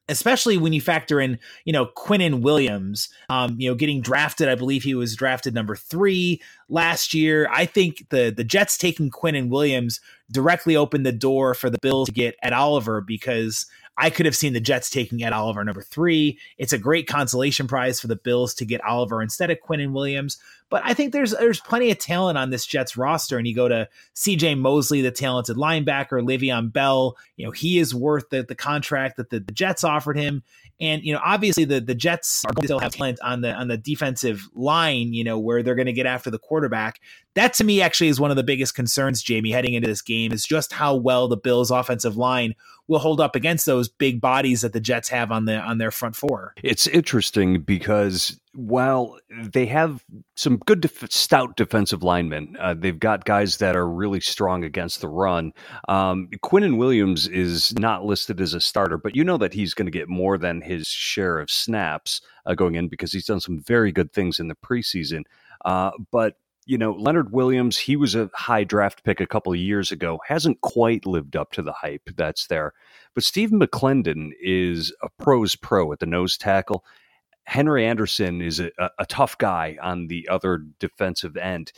especially 0.09 0.57
when 0.57 0.74
you 0.74 0.81
factor 0.81 1.19
in, 1.19 1.39
you 1.65 1.74
know, 1.74 1.88
Quinnen 1.88 2.42
Williams, 2.42 3.09
um, 3.30 3.56
you 3.59 3.69
know, 3.69 3.75
getting 3.75 4.01
drafted. 4.01 4.48
I 4.48 4.56
believe 4.56 4.83
he 4.83 4.95
was 4.95 5.15
drafted 5.15 5.54
number 5.54 5.75
three 5.75 6.42
last 6.69 7.13
year. 7.13 7.48
I 7.51 7.65
think 7.65 8.09
the 8.09 8.33
the 8.36 8.44
Jets 8.44 8.77
taking 8.77 9.09
Quinnen 9.09 9.50
Williams 9.50 10.00
directly 10.31 10.75
opened 10.75 11.06
the 11.06 11.12
door 11.12 11.54
for 11.54 11.69
the 11.69 11.80
Bills 11.81 12.07
to 12.07 12.13
get 12.13 12.36
at 12.42 12.54
Oliver 12.54 13.01
because 13.01 13.65
I 13.97 14.11
could 14.11 14.27
have 14.27 14.35
seen 14.35 14.53
the 14.53 14.59
Jets 14.59 14.89
taking 14.89 15.23
Ed 15.23 15.33
Oliver 15.33 15.63
number 15.63 15.81
three. 15.81 16.38
It's 16.57 16.73
a 16.73 16.77
great 16.77 17.07
consolation 17.07 17.67
prize 17.67 17.99
for 17.99 18.07
the 18.07 18.15
Bills 18.15 18.53
to 18.55 18.65
get 18.65 18.83
Oliver 18.83 19.21
instead 19.21 19.49
of 19.49 19.57
Quinnen 19.59 19.91
Williams. 19.91 20.38
But 20.69 20.83
I 20.85 20.94
think 20.94 21.13
there's 21.13 21.31
there's 21.31 21.61
plenty 21.61 21.89
of 21.91 21.97
talent 21.97 22.38
on 22.38 22.49
this 22.49 22.65
Jets 22.65 22.95
roster. 22.95 23.38
And 23.38 23.47
you 23.47 23.55
go 23.55 23.67
to 23.67 23.89
C.J. 24.13 24.55
Mosley, 24.55 25.01
the 25.01 25.11
talented 25.11 25.57
linebacker, 25.57 26.21
Le'Veon 26.21 26.71
Bell. 26.71 27.18
You 27.37 27.45
know 27.45 27.51
he 27.51 27.80
is 27.80 27.95
worth 27.95 28.30
the, 28.30 28.44
the 28.44 28.56
contract 28.56 29.18
that 29.18 29.30
the, 29.30 29.39
the 29.39 29.51
Jets 29.51 29.83
offered 29.83 30.18
him. 30.18 30.44
And 30.80 31.04
you 31.04 31.14
know, 31.14 31.19
obviously 31.24 31.66
the 31.66 31.80
the 31.80 31.96
Jets 31.96 32.44
are 32.46 32.54
going 32.54 32.64
to 32.64 32.68
still 32.68 32.80
have 32.80 32.94
talent 32.94 33.19
on 33.24 33.42
the 33.42 33.54
on 33.54 33.68
the 33.68 33.78
defensive 33.78 34.48
line. 34.54 35.14
You 35.14 35.24
know, 35.24 35.40
where 35.40 35.64
they're 35.64 35.76
going 35.76 35.88
to 35.88 35.94
get 35.94 36.06
after 36.06 36.30
the 36.30 36.40
quarterback. 36.40 37.00
That 37.36 37.54
to 37.56 37.64
me 37.64 37.81
actually 37.81 38.07
is 38.07 38.19
one 38.19 38.31
of 38.31 38.38
the 38.38 38.44
biggest 38.44 38.76
concerns, 38.76 39.22
Jamie, 39.22 39.52
heading 39.52 39.74
into 39.74 39.88
this 39.88 40.02
game 40.02 40.31
is 40.31 40.44
just 40.44 40.74
how 40.74 40.96
well 40.96 41.28
the 41.28 41.38
Bills' 41.38 41.72
offensive 41.72 42.18
line 42.18 42.56
will 42.88 43.00
hold 43.00 43.19
up 43.19 43.36
against 43.36 43.66
those 43.66 43.90
big 43.90 44.22
bodies 44.22 44.62
that 44.62 44.74
the 44.74 44.80
Jets 44.80 45.10
have 45.10 45.31
on 45.31 45.46
the 45.46 45.60
on 45.60 45.78
their 45.78 45.92
front 45.92 46.16
four. 46.16 46.54
It's 46.64 46.88
interesting 46.88 47.62
because 47.62 48.40
while 48.57 49.19
they 49.30 49.68
have 49.68 50.04
some 50.35 50.57
good 50.57 50.81
def- 50.81 51.11
stout 51.11 51.56
defensive 51.56 52.02
linemen, 52.02 52.57
uh, 52.59 52.73
they've 52.73 52.99
got 52.99 53.23
guys 53.23 53.57
that 53.57 53.76
are 53.76 53.87
really 53.87 54.19
strong 54.19 54.64
against 54.64 54.99
the 54.99 55.07
run. 55.07 55.54
Um, 55.87 56.28
Quinnen 56.44 56.78
Williams 56.78 57.28
is 57.28 57.71
not 57.78 58.04
listed 58.04 58.42
as 58.42 58.56
a 58.56 58.59
starter, 58.59 58.97
but 58.97 59.16
you 59.16 59.23
know 59.23 59.37
that 59.37 59.54
he's 59.54 59.76
going 59.76 59.85
to 59.85 59.92
get 59.92 60.09
more 60.09 60.40
than 60.40 60.61
his 60.61 60.87
share 60.87 61.37
of 61.37 61.52
snaps 61.52 62.19
uh, 62.47 62.56
going 62.56 62.73
in 62.73 62.87
because 62.87 63.11
he's 63.11 63.28
done 63.28 63.40
some 63.40 63.61
very 63.61 63.92
good 63.92 64.11
things 64.11 64.40
in 64.40 64.47
the 64.47 64.56
preseason. 64.56 65.21
Uh, 65.64 65.92
but 66.11 66.33
you 66.66 66.80
know, 66.80 66.94
Leonard 66.94 67.31
Williams, 67.31 67.78
he 67.78 67.95
was 67.95 68.16
a 68.16 68.30
high 68.33 68.64
draft 68.64 69.04
pick 69.04 69.21
a 69.21 69.28
couple 69.28 69.54
of 69.54 69.59
years 69.59 69.92
ago, 69.92 70.19
hasn't 70.28 70.61
quite 70.61 71.06
lived 71.06 71.35
up 71.35 71.52
to 71.52 71.61
the 71.61 71.73
hype 71.73 72.09
that's 72.18 72.47
there. 72.47 72.73
But 73.14 73.23
Stephen 73.23 73.59
McLendon 73.59 74.31
is 74.42 74.92
a 75.04 75.09
pro's 75.19 75.56
pro 75.56 75.94
at 75.94 75.99
the 75.99 76.07
nose 76.07 76.37
tackle. 76.37 76.83
Henry 77.47 77.85
Anderson 77.85 78.42
is 78.42 78.59
a, 78.59 78.71
a 78.99 79.06
tough 79.06 79.37
guy 79.37 79.77
on 79.81 80.07
the 80.07 80.27
other 80.30 80.66
defensive 80.80 81.37
end. 81.37 81.71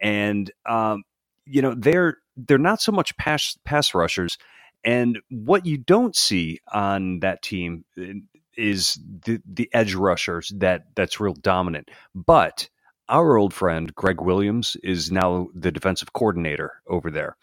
And, 0.00 0.52
um, 0.66 1.02
you 1.44 1.60
know, 1.60 1.74
they're 1.74 2.18
they're 2.36 2.58
not 2.58 2.80
so 2.80 2.92
much 2.92 3.16
pass 3.16 3.58
pass 3.64 3.92
rushers. 3.92 4.38
And 4.84 5.18
what 5.28 5.66
you 5.66 5.78
don't 5.78 6.14
see 6.14 6.60
on 6.72 7.18
that 7.20 7.42
team 7.42 7.84
eh, 7.98 8.12
is 8.56 9.00
the 9.24 9.40
the 9.44 9.68
edge 9.72 9.94
rushers 9.94 10.52
that 10.58 10.84
that's 10.94 11.18
real 11.18 11.34
dominant. 11.34 11.90
But 12.14 12.68
our 13.08 13.36
old 13.36 13.52
friend 13.52 13.92
Gregg 13.96 14.20
Williams 14.20 14.76
is 14.84 15.10
now 15.10 15.48
the 15.56 15.72
defensive 15.72 16.12
coordinator 16.12 16.80
over 16.86 17.10
there. 17.10 17.36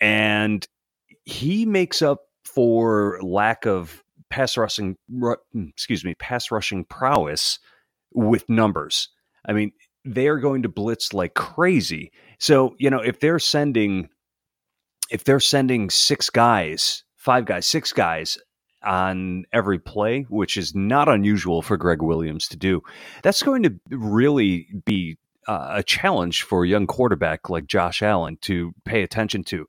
And 0.00 0.66
he 1.26 1.66
makes 1.66 2.00
up 2.00 2.22
for 2.44 3.20
lack 3.20 3.66
of 3.66 4.02
pass 4.30 4.56
rushing 4.56 4.96
excuse 5.54 6.04
me, 6.04 6.14
pass 6.14 6.50
rushing 6.50 6.84
prowess 6.84 7.58
with 8.12 8.48
numbers. 8.48 9.08
I 9.46 9.52
mean, 9.52 9.72
they 10.04 10.28
are 10.28 10.38
going 10.38 10.62
to 10.62 10.68
blitz 10.68 11.12
like 11.12 11.34
crazy. 11.34 12.12
So, 12.38 12.74
you 12.78 12.90
know, 12.90 13.00
if 13.00 13.20
they're 13.20 13.38
sending 13.38 14.08
if 15.10 15.24
they're 15.24 15.40
sending 15.40 15.90
six 15.90 16.30
guys, 16.30 17.02
five 17.16 17.46
guys, 17.46 17.66
six 17.66 17.92
guys 17.92 18.38
on 18.84 19.44
every 19.52 19.78
play, 19.78 20.22
which 20.28 20.56
is 20.56 20.74
not 20.74 21.08
unusual 21.08 21.62
for 21.62 21.76
Gregg 21.76 22.02
Williams 22.02 22.48
to 22.48 22.56
do, 22.56 22.82
that's 23.22 23.42
going 23.42 23.62
to 23.62 23.74
really 23.90 24.68
be 24.84 25.16
uh, 25.46 25.68
a 25.76 25.82
challenge 25.82 26.42
for 26.42 26.64
a 26.64 26.68
young 26.68 26.86
quarterback 26.86 27.48
like 27.48 27.66
Josh 27.66 28.02
Allen 28.02 28.36
to 28.42 28.72
pay 28.84 29.02
attention 29.02 29.42
to. 29.44 29.66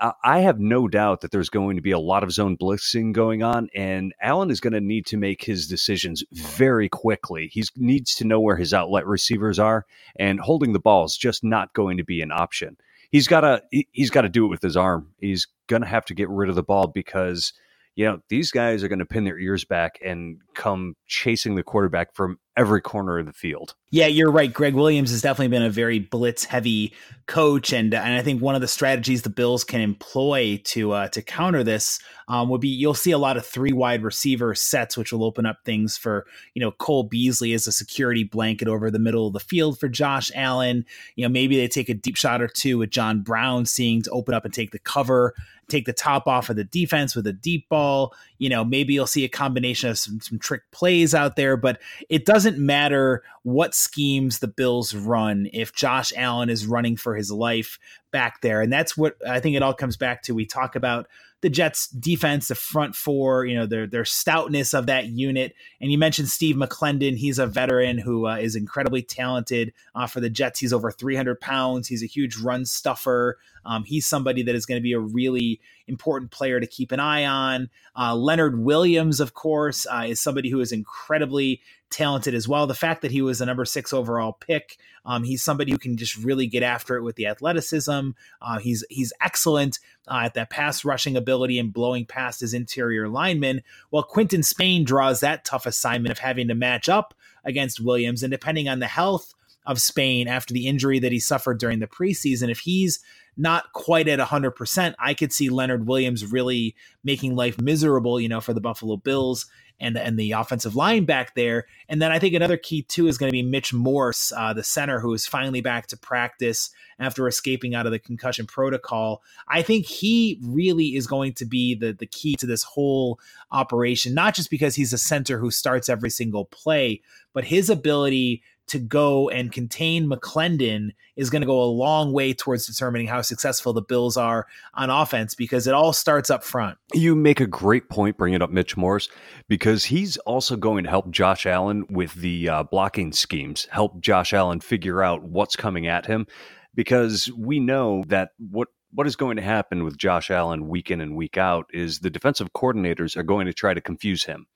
Uh, 0.00 0.12
I 0.24 0.40
have 0.40 0.58
no 0.58 0.88
doubt 0.88 1.20
that 1.20 1.30
there's 1.30 1.48
going 1.48 1.76
to 1.76 1.82
be 1.82 1.92
a 1.92 1.98
lot 1.98 2.24
of 2.24 2.32
zone 2.32 2.56
blitzing 2.56 3.12
going 3.12 3.42
on, 3.42 3.68
and 3.74 4.12
Allen 4.20 4.50
is 4.50 4.60
going 4.60 4.72
to 4.72 4.80
need 4.80 5.06
to 5.06 5.16
make 5.16 5.44
his 5.44 5.68
decisions 5.68 6.24
very 6.32 6.88
quickly. 6.88 7.48
He 7.52 7.62
needs 7.76 8.14
to 8.16 8.24
know 8.24 8.40
where 8.40 8.56
his 8.56 8.74
outlet 8.74 9.06
receivers 9.06 9.58
are, 9.58 9.86
and 10.16 10.40
holding 10.40 10.72
the 10.72 10.80
ball 10.80 11.04
is 11.04 11.16
just 11.16 11.44
not 11.44 11.72
going 11.74 11.96
to 11.98 12.04
be 12.04 12.20
an 12.22 12.32
option. 12.32 12.76
He's 13.10 13.28
got 13.28 13.42
to 13.42 13.62
he's 13.92 14.10
got 14.10 14.22
to 14.22 14.28
do 14.28 14.46
it 14.46 14.48
with 14.48 14.62
his 14.62 14.76
arm. 14.76 15.10
He's 15.20 15.46
going 15.68 15.82
to 15.82 15.88
have 15.88 16.04
to 16.06 16.14
get 16.14 16.28
rid 16.28 16.48
of 16.48 16.56
the 16.56 16.64
ball 16.64 16.88
because 16.88 17.52
you 17.96 18.04
know, 18.04 18.20
these 18.28 18.50
guys 18.50 18.82
are 18.82 18.88
going 18.88 18.98
to 18.98 19.06
pin 19.06 19.24
their 19.24 19.38
ears 19.38 19.64
back 19.64 20.00
and 20.04 20.40
come 20.54 20.96
chasing 21.06 21.54
the 21.54 21.62
quarterback 21.62 22.14
from 22.14 22.38
every 22.56 22.80
corner 22.80 23.18
of 23.18 23.26
the 23.26 23.32
field. 23.32 23.74
Yeah, 23.90 24.06
you're 24.06 24.30
right. 24.30 24.52
Gregg 24.52 24.74
Williams 24.74 25.10
has 25.10 25.22
definitely 25.22 25.48
been 25.48 25.62
a 25.62 25.70
very 25.70 25.98
blitz 25.98 26.44
heavy 26.44 26.92
coach, 27.26 27.72
and 27.72 27.94
and 27.94 28.14
I 28.14 28.22
think 28.22 28.42
one 28.42 28.54
of 28.54 28.60
the 28.60 28.68
strategies 28.68 29.22
the 29.22 29.30
Bills 29.30 29.64
can 29.64 29.80
employ 29.80 30.60
to 30.64 30.92
uh, 30.92 31.08
to 31.08 31.22
counter 31.22 31.62
this 31.62 32.00
um, 32.28 32.48
would 32.48 32.60
be 32.60 32.68
you'll 32.68 32.94
see 32.94 33.12
a 33.12 33.18
lot 33.18 33.36
of 33.36 33.46
three 33.46 33.72
wide 33.72 34.02
receiver 34.02 34.54
sets, 34.54 34.96
which 34.96 35.12
will 35.12 35.24
open 35.24 35.46
up 35.46 35.58
things 35.64 35.96
for 35.96 36.26
you 36.54 36.60
know 36.60 36.72
Cole 36.72 37.04
Beasley 37.04 37.52
as 37.52 37.66
a 37.66 37.72
security 37.72 38.24
blanket 38.24 38.68
over 38.68 38.90
the 38.90 38.98
middle 38.98 39.26
of 39.26 39.32
the 39.32 39.40
field 39.40 39.78
for 39.78 39.88
Josh 39.88 40.30
Allen. 40.34 40.84
You 41.14 41.24
know 41.24 41.30
maybe 41.30 41.56
they 41.56 41.68
take 41.68 41.88
a 41.88 41.94
deep 41.94 42.16
shot 42.16 42.42
or 42.42 42.48
two 42.48 42.78
with 42.78 42.90
John 42.90 43.22
Brown 43.22 43.66
seeing 43.66 44.02
to 44.02 44.10
open 44.10 44.34
up 44.34 44.44
and 44.44 44.52
take 44.52 44.72
the 44.72 44.78
cover 44.78 45.34
take 45.68 45.86
the 45.86 45.92
top 45.92 46.26
off 46.26 46.50
of 46.50 46.56
the 46.56 46.64
defense 46.64 47.14
with 47.14 47.26
a 47.26 47.32
deep 47.32 47.68
ball. 47.68 48.14
You 48.38 48.48
know, 48.48 48.64
maybe 48.64 48.94
you'll 48.94 49.06
see 49.06 49.24
a 49.24 49.28
combination 49.28 49.90
of 49.90 49.98
some, 49.98 50.20
some 50.20 50.38
trick 50.38 50.62
plays 50.70 51.14
out 51.14 51.36
there, 51.36 51.56
but 51.56 51.80
it 52.08 52.26
doesn't 52.26 52.43
matter 52.52 53.22
what 53.42 53.74
schemes 53.74 54.38
the 54.38 54.48
Bills 54.48 54.94
run 54.94 55.48
if 55.52 55.72
Josh 55.72 56.12
Allen 56.16 56.50
is 56.50 56.66
running 56.66 56.96
for 56.96 57.14
his 57.14 57.30
life 57.30 57.78
back 58.10 58.40
there. 58.40 58.60
And 58.60 58.72
that's 58.72 58.96
what 58.96 59.16
I 59.28 59.40
think 59.40 59.56
it 59.56 59.62
all 59.62 59.74
comes 59.74 59.96
back 59.96 60.22
to. 60.22 60.34
We 60.34 60.46
talk 60.46 60.76
about 60.76 61.08
the 61.40 61.50
Jets 61.50 61.88
defense, 61.88 62.48
the 62.48 62.54
front 62.54 62.96
four, 62.96 63.44
you 63.44 63.54
know, 63.54 63.66
their 63.66 63.86
their 63.86 64.04
stoutness 64.04 64.72
of 64.72 64.86
that 64.86 65.08
unit. 65.08 65.54
And 65.80 65.92
you 65.92 65.98
mentioned 65.98 66.28
Steve 66.28 66.56
McLendon. 66.56 67.16
He's 67.16 67.38
a 67.38 67.46
veteran 67.46 67.98
who 67.98 68.26
uh, 68.26 68.36
is 68.36 68.56
incredibly 68.56 69.02
talented 69.02 69.74
uh, 69.94 70.06
for 70.06 70.20
the 70.20 70.30
Jets. 70.30 70.60
He's 70.60 70.72
over 70.72 70.90
300 70.90 71.38
pounds. 71.40 71.88
He's 71.88 72.02
a 72.02 72.06
huge 72.06 72.38
run 72.38 72.64
stuffer. 72.64 73.36
Um, 73.64 73.84
he's 73.84 74.06
somebody 74.06 74.42
that 74.42 74.54
is 74.54 74.66
going 74.66 74.78
to 74.78 74.82
be 74.82 74.92
a 74.92 75.00
really 75.00 75.60
important 75.86 76.30
player 76.30 76.60
to 76.60 76.66
keep 76.66 76.92
an 76.92 77.00
eye 77.00 77.24
on. 77.24 77.68
Uh, 77.98 78.14
Leonard 78.14 78.58
Williams, 78.58 79.20
of 79.20 79.34
course, 79.34 79.86
uh, 79.86 80.04
is 80.06 80.20
somebody 80.20 80.50
who 80.50 80.60
is 80.60 80.72
incredibly 80.72 81.60
talented 81.90 82.34
as 82.34 82.48
well. 82.48 82.66
The 82.66 82.74
fact 82.74 83.02
that 83.02 83.10
he 83.10 83.22
was 83.22 83.40
a 83.40 83.46
number 83.46 83.64
six 83.64 83.92
overall 83.92 84.32
pick, 84.32 84.78
um, 85.04 85.22
he's 85.22 85.42
somebody 85.42 85.70
who 85.70 85.78
can 85.78 85.96
just 85.96 86.16
really 86.16 86.46
get 86.46 86.62
after 86.62 86.96
it 86.96 87.02
with 87.02 87.16
the 87.16 87.26
athleticism. 87.26 88.10
Uh, 88.42 88.58
he's 88.58 88.84
he's 88.90 89.12
excellent 89.20 89.78
uh, 90.08 90.22
at 90.24 90.34
that 90.34 90.50
pass 90.50 90.84
rushing 90.84 91.16
ability 91.16 91.58
and 91.58 91.72
blowing 91.72 92.04
past 92.04 92.40
his 92.40 92.54
interior 92.54 93.08
linemen. 93.08 93.62
While 93.90 94.02
Quinton 94.02 94.42
Spain 94.42 94.84
draws 94.84 95.20
that 95.20 95.44
tough 95.44 95.66
assignment 95.66 96.12
of 96.12 96.18
having 96.18 96.48
to 96.48 96.54
match 96.54 96.88
up 96.88 97.14
against 97.44 97.80
Williams, 97.80 98.22
and 98.22 98.30
depending 98.30 98.68
on 98.68 98.80
the 98.80 98.86
health 98.86 99.34
of 99.66 99.80
Spain 99.80 100.28
after 100.28 100.52
the 100.52 100.66
injury 100.66 100.98
that 100.98 101.12
he 101.12 101.20
suffered 101.20 101.58
during 101.58 101.78
the 101.78 101.86
preseason, 101.86 102.50
if 102.50 102.60
he's 102.60 103.00
not 103.36 103.72
quite 103.72 104.08
at 104.08 104.18
100%, 104.18 104.94
I 104.98 105.14
could 105.14 105.32
see 105.32 105.48
Leonard 105.48 105.86
Williams 105.86 106.30
really 106.30 106.74
making 107.02 107.34
life 107.34 107.60
miserable, 107.60 108.20
you 108.20 108.28
know, 108.28 108.40
for 108.40 108.52
the 108.52 108.60
Buffalo 108.60 108.96
Bills 108.96 109.46
and 109.80 109.98
and 109.98 110.18
the 110.18 110.32
offensive 110.32 110.76
line 110.76 111.04
back 111.04 111.34
there. 111.34 111.66
And 111.88 112.00
then 112.00 112.12
I 112.12 112.18
think 112.18 112.34
another 112.34 112.56
key 112.56 112.82
too 112.82 113.08
is 113.08 113.18
going 113.18 113.28
to 113.28 113.32
be 113.32 113.42
Mitch 113.42 113.72
Morse, 113.72 114.32
uh, 114.36 114.52
the 114.52 114.62
center, 114.62 115.00
who 115.00 115.12
is 115.14 115.26
finally 115.26 115.60
back 115.60 115.88
to 115.88 115.96
practice 115.96 116.70
after 116.98 117.26
escaping 117.26 117.74
out 117.74 117.86
of 117.86 117.92
the 117.92 117.98
concussion 117.98 118.46
protocol. 118.46 119.22
I 119.48 119.62
think 119.62 119.86
he 119.86 120.38
really 120.42 120.96
is 120.96 121.06
going 121.06 121.32
to 121.34 121.44
be 121.44 121.74
the 121.74 121.92
the 121.92 122.06
key 122.06 122.36
to 122.36 122.46
this 122.46 122.62
whole 122.62 123.18
operation, 123.50 124.14
not 124.14 124.34
just 124.34 124.50
because 124.50 124.76
he's 124.76 124.92
a 124.92 124.98
center 124.98 125.38
who 125.38 125.50
starts 125.50 125.88
every 125.88 126.10
single 126.10 126.44
play, 126.46 127.02
but 127.32 127.44
his 127.44 127.68
ability 127.68 128.42
to 128.66 128.78
go 128.78 129.28
and 129.28 129.52
contain 129.52 130.08
McLendon 130.08 130.90
is 131.16 131.30
going 131.30 131.42
to 131.42 131.46
go 131.46 131.62
a 131.62 131.66
long 131.66 132.12
way 132.12 132.32
towards 132.32 132.66
determining 132.66 133.06
how 133.06 133.22
successful 133.22 133.72
the 133.72 133.82
Bills 133.82 134.16
are 134.16 134.46
on 134.74 134.90
offense 134.90 135.34
because 135.34 135.66
it 135.66 135.74
all 135.74 135.92
starts 135.92 136.30
up 136.30 136.42
front. 136.42 136.78
You 136.92 137.14
make 137.14 137.40
a 137.40 137.46
great 137.46 137.88
point 137.88 138.16
bringing 138.16 138.42
up 138.42 138.50
Mitch 138.50 138.76
Morse 138.76 139.08
because 139.48 139.84
he's 139.84 140.16
also 140.18 140.56
going 140.56 140.84
to 140.84 140.90
help 140.90 141.10
Josh 141.10 141.46
Allen 141.46 141.84
with 141.90 142.14
the 142.14 142.48
uh, 142.48 142.62
blocking 142.64 143.12
schemes, 143.12 143.68
help 143.70 144.00
Josh 144.00 144.32
Allen 144.32 144.60
figure 144.60 145.02
out 145.02 145.22
what's 145.22 145.56
coming 145.56 145.86
at 145.86 146.06
him 146.06 146.26
because 146.74 147.30
we 147.36 147.60
know 147.60 148.04
that 148.08 148.30
what 148.38 148.68
what 148.94 149.06
is 149.08 149.16
going 149.16 149.36
to 149.36 149.42
happen 149.42 149.82
with 149.82 149.98
Josh 149.98 150.30
Allen 150.30 150.68
week 150.68 150.90
in 150.90 151.00
and 151.00 151.16
week 151.16 151.36
out 151.36 151.66
is 151.72 151.98
the 151.98 152.10
defensive 152.10 152.52
coordinators 152.52 153.16
are 153.16 153.24
going 153.24 153.46
to 153.46 153.52
try 153.52 153.74
to 153.74 153.80
confuse 153.80 154.22
him. 154.22 154.46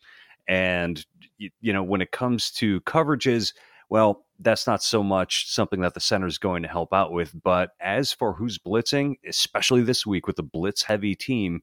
And 0.47 1.05
you 1.39 1.73
know, 1.73 1.83
when 1.83 2.01
it 2.01 2.13
comes 2.13 2.51
to 2.53 2.81
coverages, 2.83 3.53
well, 3.89 4.25
that's 4.39 4.67
not 4.67 4.83
so 4.83 5.03
much 5.03 5.51
something 5.51 5.81
that 5.81 5.95
the 5.95 6.01
center 6.01 6.27
is 6.27 6.39
going 6.39 6.63
to 6.63 6.69
help 6.69 6.93
out 6.93 7.13
with. 7.13 7.35
But 7.43 7.71
as 7.81 8.13
for 8.13 8.33
who's 8.33 8.59
blitzing, 8.59 9.17
especially 9.27 9.83
this 9.83 10.07
week 10.07 10.27
with 10.27 10.37
the 10.37 10.43
blitz 10.43 10.83
heavy 10.83 11.15
team, 11.15 11.63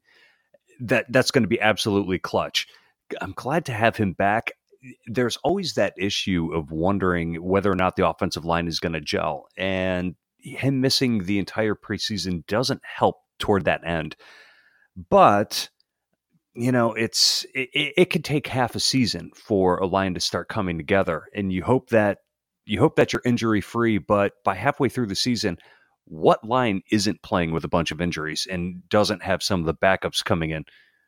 that 0.80 1.06
that's 1.10 1.32
going 1.32 1.44
to 1.44 1.50
be 1.50 1.62
absolutely 1.62 2.20
clutch. 2.20 2.68
I'm 3.22 3.34
glad 3.34 3.66
to 3.66 3.74
have 3.74 3.96
him 3.96 4.14
back. 4.14 4.52
There's 5.08 5.38
always 5.38 5.74
that 5.76 5.94
issue 5.98 6.52
of 6.54 6.72
wondering 6.72 7.36
whether 7.44 7.72
or 7.72 7.76
not 7.76 7.96
the 7.96 8.08
offensive 8.08 8.46
line 8.46 8.68
is 8.68 8.80
going 8.80 8.94
to 8.94 9.02
gel, 9.02 9.48
and 9.58 10.16
him 10.40 10.82
missing 10.82 11.24
the 11.24 11.40
entire 11.40 11.76
preseason 11.76 12.46
doesn't 12.48 12.82
help 12.84 13.18
toward 13.40 13.66
that 13.66 13.86
end. 13.86 14.16
But 15.10 15.70
you 16.56 16.72
know, 16.72 16.94
it's 16.94 17.46
it, 17.54 17.70
it 17.74 18.10
could 18.10 18.24
take 18.24 18.48
half 18.48 18.76
a 18.76 18.80
season 18.80 19.32
for 19.36 19.78
a 19.78 19.86
line 19.86 20.14
to 20.14 20.20
start 20.20 20.48
coming 20.48 20.78
together, 20.78 21.26
and 21.34 21.52
you 21.52 21.64
hope 21.64 21.90
that 21.90 22.20
you 22.66 22.80
hope 22.80 22.96
that 22.96 23.14
you're 23.14 23.22
injury 23.26 23.62
free. 23.62 23.98
But 23.98 24.34
by 24.44 24.56
halfway 24.56 24.90
through 24.90 25.08
the 25.08 25.16
season, 25.16 25.58
what 26.06 26.48
line 26.48 26.82
isn't 26.92 27.22
playing 27.22 27.52
with 27.52 27.66
a 27.66 27.70
bunch 27.70 27.92
of 27.92 28.02
injuries 28.02 28.48
and 28.50 28.88
doesn't 28.90 29.24
have 29.24 29.44
some 29.44 29.60
of 29.60 29.66
the 29.66 29.74
backups 29.74 30.24
coming 30.24 30.52
in? 30.52 30.64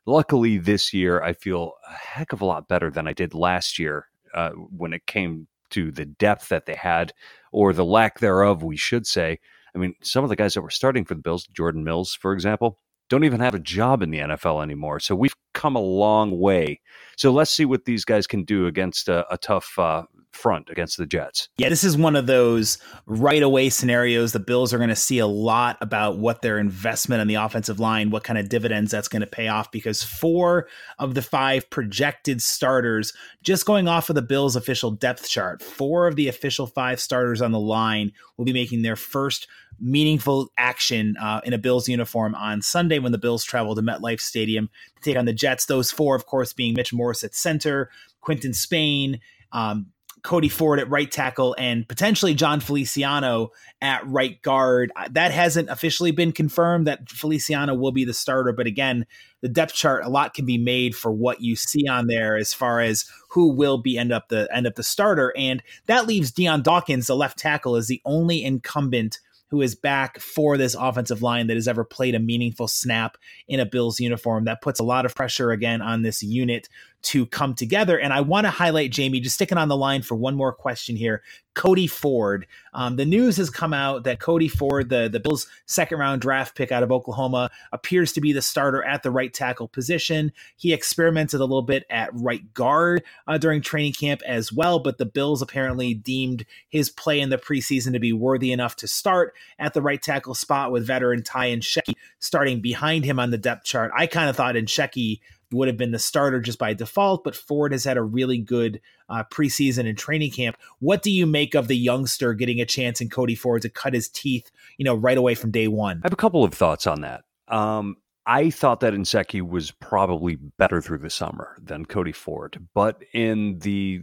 Luckily, 0.06 0.58
this 0.58 0.94
year 0.94 1.22
I 1.22 1.34
feel 1.34 1.74
a 1.90 1.94
heck 1.94 2.34
of 2.34 2.42
a 2.42 2.46
lot 2.46 2.68
better 2.68 2.92
than 2.92 3.08
I 3.08 3.14
did 3.14 3.34
last 3.34 3.80
year 3.80 4.08
uh, 4.34 4.52
when 4.52 4.94
it 4.94 5.06
came 5.08 5.48
to 5.70 5.92
the 5.92 6.06
depth 6.06 6.50
that 6.50 6.66
they 6.66 6.76
had, 6.76 7.14
or 7.52 7.74
the 7.74 7.86
lack 7.86 8.20
thereof, 8.20 8.64
we 8.64 8.78
should 8.78 9.06
say. 9.06 9.40
I 9.76 9.80
mean, 9.80 9.94
some 10.02 10.24
of 10.24 10.30
the 10.30 10.36
guys 10.36 10.54
that 10.54 10.62
were 10.62 10.70
starting 10.70 11.06
for 11.06 11.14
the 11.14 11.22
Bills, 11.22 11.46
Jordan 11.48 11.84
Mills, 11.84 12.14
for 12.14 12.34
example, 12.34 12.80
don't 13.10 13.24
even 13.24 13.40
have 13.40 13.56
a 13.56 13.60
job 13.60 14.02
in 14.02 14.12
the 14.12 14.20
NFL 14.20 14.62
anymore. 14.64 15.00
So 15.00 15.16
we've 15.16 15.36
come 15.54 15.76
a 15.76 15.82
long 15.82 16.40
way. 16.40 16.82
So 17.18 17.32
let's 17.32 17.52
see 17.52 17.66
what 17.66 17.86
these 17.86 18.06
guys 18.06 18.28
can 18.28 18.44
do 18.44 18.68
against 18.68 19.08
a, 19.08 19.26
a 19.34 19.38
tough 19.38 19.74
uh, 19.78 20.04
front 20.38 20.70
against 20.70 20.98
the 20.98 21.06
Jets. 21.06 21.50
Yeah, 21.58 21.70
this 21.70 21.84
is 21.84 21.98
one 21.98 22.16
of 22.16 22.28
those 22.28 22.78
right 23.06 23.42
away 23.42 23.70
scenarios. 23.70 24.32
The 24.32 24.40
Bills 24.40 24.74
are 24.74 24.78
going 24.78 24.90
to 24.90 24.96
see 24.96 25.20
a 25.20 25.28
lot 25.28 25.78
about 25.82 26.18
what 26.18 26.42
their 26.42 26.60
investment 26.60 27.22
on 27.22 27.28
the 27.28 27.36
offensive 27.36 27.80
line, 27.80 28.12
what 28.12 28.24
kind 28.24 28.40
of 28.40 28.48
dividends 28.48 28.92
that's 28.92 29.08
going 29.08 29.22
to 29.22 29.28
pay 29.28 29.48
off, 29.48 29.72
because 29.72 30.04
four 30.04 30.68
of 31.00 31.16
the 31.16 31.22
five 31.22 31.70
projected 31.70 32.42
starters, 32.42 33.14
just 33.42 33.66
going 33.66 33.88
off 33.88 34.10
of 34.10 34.16
the 34.16 34.22
Bills' 34.22 34.56
official 34.56 34.92
depth 34.92 35.28
chart, 35.28 35.62
four 35.62 36.08
of 36.08 36.16
the 36.16 36.28
official 36.28 36.68
five 36.68 37.00
starters 37.00 37.42
on 37.42 37.52
the 37.52 37.60
line 37.60 38.12
will 38.38 38.46
be 38.46 38.54
making 38.54 38.84
their 38.84 38.96
first 38.96 39.48
meaningful 39.80 40.52
action 40.58 41.16
uh, 41.18 41.42
in 41.44 41.54
a 41.54 41.58
Bills 41.58 41.88
uniform 41.88 42.34
on 42.36 42.62
Sunday 42.62 43.00
when 43.00 43.12
the 43.12 43.18
Bills 43.18 43.44
travel 43.44 43.76
to 43.76 43.82
MetLife 43.82 44.20
Stadium 44.20 44.70
to 44.96 45.02
take 45.02 45.18
on 45.18 45.26
the 45.26 45.34
Jets. 45.34 45.66
Those 45.66 45.92
four, 45.92 46.16
of 46.16 46.26
course, 46.26 46.54
being 46.54 46.74
Mitch 46.74 46.94
Morse 46.94 47.24
at 47.24 47.36
center, 47.36 47.90
Quinton 48.22 48.54
Spain, 48.54 49.20
um, 49.52 49.88
Cody 50.28 50.50
Ford 50.50 50.78
at 50.78 50.90
right 50.90 51.10
tackle, 51.10 51.56
and 51.58 51.88
potentially 51.88 52.34
Jon 52.34 52.60
Feliciano 52.60 53.52
at 53.82 54.06
right 54.06 54.42
guard. 54.42 54.92
Uh, 54.94 55.08
that 55.12 55.32
hasn't 55.32 55.70
officially 55.70 56.12
been 56.12 56.34
confirmed 56.34 56.86
that 56.86 57.10
Feliciano 57.10 57.74
will 57.74 57.94
be 57.94 58.04
the 58.04 58.14
starter, 58.14 58.52
but 58.52 58.68
again, 58.68 59.06
the 59.42 59.48
depth 59.48 59.74
chart 59.74 60.04
a 60.04 60.10
lot 60.10 60.34
can 60.34 60.46
be 60.46 60.58
made 60.58 60.96
for 60.98 61.14
what 61.14 61.40
you 61.40 61.56
see 61.56 61.88
on 61.88 62.08
there 62.08 62.36
as 62.36 62.54
far 62.54 62.82
as 62.82 63.10
who 63.30 63.54
will 63.54 63.78
be 63.78 63.98
end 63.98 64.12
up 64.12 64.28
the 64.28 64.50
end 64.54 64.68
up 64.68 64.76
the 64.76 64.84
starter, 64.84 65.32
and 65.38 65.64
that 65.86 66.08
leaves 66.08 66.34
Dion 66.34 66.62
Dawkins, 66.62 67.08
the 67.08 67.16
left 67.16 67.40
tackle, 67.40 67.78
as 67.78 67.88
the 67.88 68.02
only 68.04 68.44
incumbent 68.44 69.20
who 69.50 69.62
is 69.62 69.76
back 69.76 70.20
for 70.20 70.58
this 70.58 70.76
offensive 70.76 71.22
line 71.22 71.48
that 71.48 71.56
has 71.56 71.70
ever 71.70 71.86
played 71.86 72.16
a 72.16 72.20
meaningful 72.20 72.68
snap 72.68 73.18
in 73.48 73.62
a 73.62 73.66
Bills 73.66 73.98
uniform. 73.98 74.44
That 74.44 74.62
puts 74.62 74.82
a 74.82 74.84
lot 74.84 75.06
of 75.06 75.16
pressure 75.16 75.52
again 75.52 75.82
on 75.82 76.02
this 76.02 76.22
unit 76.22 76.68
to 77.04 77.26
come 77.28 77.54
together. 77.54 78.00
And 78.00 78.12
I 78.12 78.22
want 78.22 78.46
to 78.46 78.52
highlight, 78.52 78.92
Jamie, 78.92 79.20
just 79.20 79.36
sticking 79.36 79.58
on 79.58 79.68
the 79.68 79.78
line 79.78 80.02
for 80.02 80.16
one 80.16 80.36
more 80.36 80.52
question 80.52 80.96
here. 80.96 81.22
Cody 81.58 81.88
Ford. 81.88 82.46
Um, 82.74 82.98
the 82.98 83.06
news 83.06 83.38
has 83.38 83.50
come 83.50 83.74
out 83.74 84.04
that 84.04 84.20
Cody 84.20 84.48
Ford, 84.48 84.90
the, 84.90 85.10
the 85.12 85.20
Bills' 85.20 85.48
second 85.66 85.98
round 85.98 86.22
draft 86.22 86.56
pick 86.56 86.72
out 86.72 86.84
of 86.84 86.92
Oklahoma, 86.92 87.50
appears 87.72 88.14
to 88.14 88.22
be 88.22 88.32
the 88.32 88.44
starter 88.44 88.84
at 88.84 89.02
the 89.02 89.10
right 89.10 89.34
tackle 89.34 89.68
position. 89.68 90.32
He 90.56 90.72
experimented 90.72 91.40
a 91.40 91.46
little 91.46 91.64
bit 91.64 91.86
at 91.90 92.12
right 92.14 92.54
guard 92.54 93.04
uh, 93.26 93.40
during 93.40 93.62
training 93.62 93.94
camp 93.94 94.22
as 94.28 94.54
well, 94.54 94.78
but 94.78 95.00
the 95.00 95.06
Bills 95.06 95.42
apparently 95.42 95.96
deemed 95.96 96.46
his 96.70 96.92
play 96.92 97.20
in 97.20 97.32
the 97.32 97.40
preseason 97.40 97.94
to 97.94 98.00
be 98.00 98.14
worthy 98.14 98.52
enough 98.52 98.76
to 98.76 98.88
start 98.88 99.34
at 99.58 99.74
the 99.74 99.82
right 99.82 100.02
tackle 100.02 100.36
spot 100.36 100.72
with 100.72 100.86
veteran 100.86 101.24
Ty 101.24 101.56
Nsekhe 101.56 101.94
starting 102.20 102.62
behind 102.62 103.04
him 103.04 103.20
on 103.20 103.32
the 103.32 103.38
depth 103.38 103.66
chart. 103.66 103.92
I 103.96 104.06
kind 104.06 104.30
of 104.30 104.36
thought 104.36 104.54
Nsekhe 104.54 105.22
would 105.52 105.68
have 105.68 105.78
been 105.78 105.92
the 105.92 106.00
starter 106.00 106.40
just 106.40 106.60
by 106.60 106.74
default, 106.74 107.24
but 107.24 107.36
Ford 107.36 107.72
has 107.72 107.84
had 107.84 107.98
a 107.98 108.02
really 108.02 108.38
good 108.38 108.82
uh, 109.10 109.24
preseason 109.32 109.88
and 109.88 109.98
training 109.98 110.32
camp. 110.32 110.58
What 110.80 111.02
do 111.02 111.12
you 111.12 111.26
make 111.26 111.56
of 111.56 111.68
the 111.68 111.78
youngster 111.78 112.34
getting 112.34 112.60
a 112.60 112.66
chance 112.66 113.02
in 113.02 113.10
Cody 113.10 113.36
Ford 113.36 113.62
to 113.62 113.70
cut 113.70 113.94
his 113.94 114.10
teeth, 114.10 114.52
you 114.78 114.86
know, 114.86 114.96
right 114.96 115.18
away 115.18 115.36
from 115.36 115.52
day 115.52 115.68
one? 115.68 116.02
I 116.04 116.08
have 116.08 116.14
a 116.14 116.18
couple 116.18 116.44
of 116.44 116.54
thoughts 116.54 116.88
on 116.88 117.02
that. 117.02 117.24
Um, 117.48 117.98
I 118.26 118.50
thought 118.50 118.82
that 118.82 118.94
Nsekhe 118.94 119.42
was 119.42 119.72
probably 119.72 120.36
better 120.36 120.82
through 120.82 120.98
the 120.98 121.10
summer 121.10 121.58
than 121.64 121.86
Cody 121.86 122.12
Ford, 122.12 122.68
but 122.74 123.02
in 123.14 123.60
the 123.60 124.02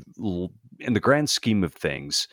in 0.81 0.95
the 0.95 1.01
grand 1.01 1.29
scheme 1.29 1.63
of 1.63 1.75
things, 1.75 2.27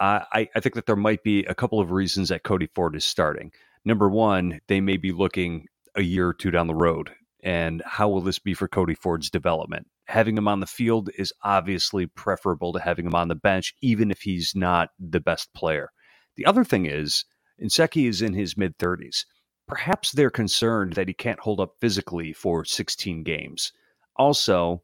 uh, 0.00 0.20
I, 0.32 0.48
I 0.54 0.60
think 0.60 0.74
that 0.74 0.86
there 0.86 0.96
might 0.96 1.22
be 1.22 1.44
a 1.44 1.54
couple 1.54 1.78
of 1.78 1.90
reasons 1.90 2.30
that 2.30 2.42
Cody 2.42 2.68
Ford 2.74 2.96
is 2.96 3.04
starting. 3.04 3.52
Number 3.84 4.08
one, 4.08 4.60
they 4.66 4.80
may 4.80 4.96
be 4.96 5.12
looking 5.12 5.66
a 5.94 6.02
year 6.02 6.28
or 6.28 6.34
two 6.34 6.50
down 6.50 6.66
the 6.66 6.74
road 6.74 7.12
and 7.42 7.82
how 7.84 8.08
will 8.08 8.20
this 8.20 8.38
be 8.38 8.54
for 8.54 8.68
Cody 8.68 8.94
Ford's 8.94 9.30
development? 9.30 9.86
Having 10.06 10.38
him 10.38 10.48
on 10.48 10.60
the 10.60 10.66
field 10.66 11.10
is 11.18 11.32
obviously 11.42 12.06
preferable 12.06 12.72
to 12.72 12.80
having 12.80 13.06
him 13.06 13.14
on 13.14 13.28
the 13.28 13.34
bench, 13.34 13.74
even 13.82 14.10
if 14.10 14.20
he's 14.20 14.52
not 14.54 14.90
the 14.98 15.20
best 15.20 15.52
player. 15.54 15.90
The 16.36 16.46
other 16.46 16.64
thing 16.64 16.86
is, 16.86 17.24
Nsekhe 17.62 18.08
is 18.08 18.22
in 18.22 18.34
his 18.34 18.56
mid 18.56 18.78
30s. 18.78 19.24
Perhaps 19.66 20.12
they're 20.12 20.30
concerned 20.30 20.92
that 20.92 21.08
he 21.08 21.14
can't 21.14 21.40
hold 21.40 21.60
up 21.60 21.72
physically 21.80 22.32
for 22.32 22.64
16 22.64 23.24
games. 23.24 23.72
Also, 24.16 24.82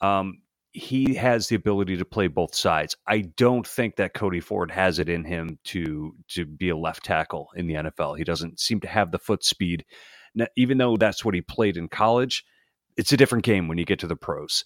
um, 0.00 0.38
he 0.72 1.14
has 1.14 1.48
the 1.48 1.56
ability 1.56 1.96
to 1.96 2.04
play 2.04 2.28
both 2.28 2.54
sides. 2.54 2.96
I 3.06 3.22
don't 3.36 3.66
think 3.66 3.96
that 3.96 4.14
Cody 4.14 4.40
Ford 4.40 4.70
has 4.70 4.98
it 4.98 5.08
in 5.08 5.24
him 5.24 5.58
to 5.64 6.14
to 6.28 6.46
be 6.46 6.68
a 6.68 6.76
left 6.76 7.04
tackle 7.04 7.48
in 7.56 7.66
the 7.66 7.74
NFL. 7.74 8.16
He 8.16 8.24
doesn't 8.24 8.60
seem 8.60 8.80
to 8.80 8.88
have 8.88 9.10
the 9.10 9.18
foot 9.18 9.44
speed 9.44 9.84
even 10.56 10.78
though 10.78 10.96
that's 10.96 11.24
what 11.24 11.34
he 11.34 11.40
played 11.40 11.76
in 11.76 11.88
college, 11.88 12.44
it's 12.96 13.12
a 13.12 13.16
different 13.16 13.44
game 13.44 13.68
when 13.68 13.78
you 13.78 13.84
get 13.84 13.98
to 14.00 14.06
the 14.06 14.16
pros. 14.16 14.64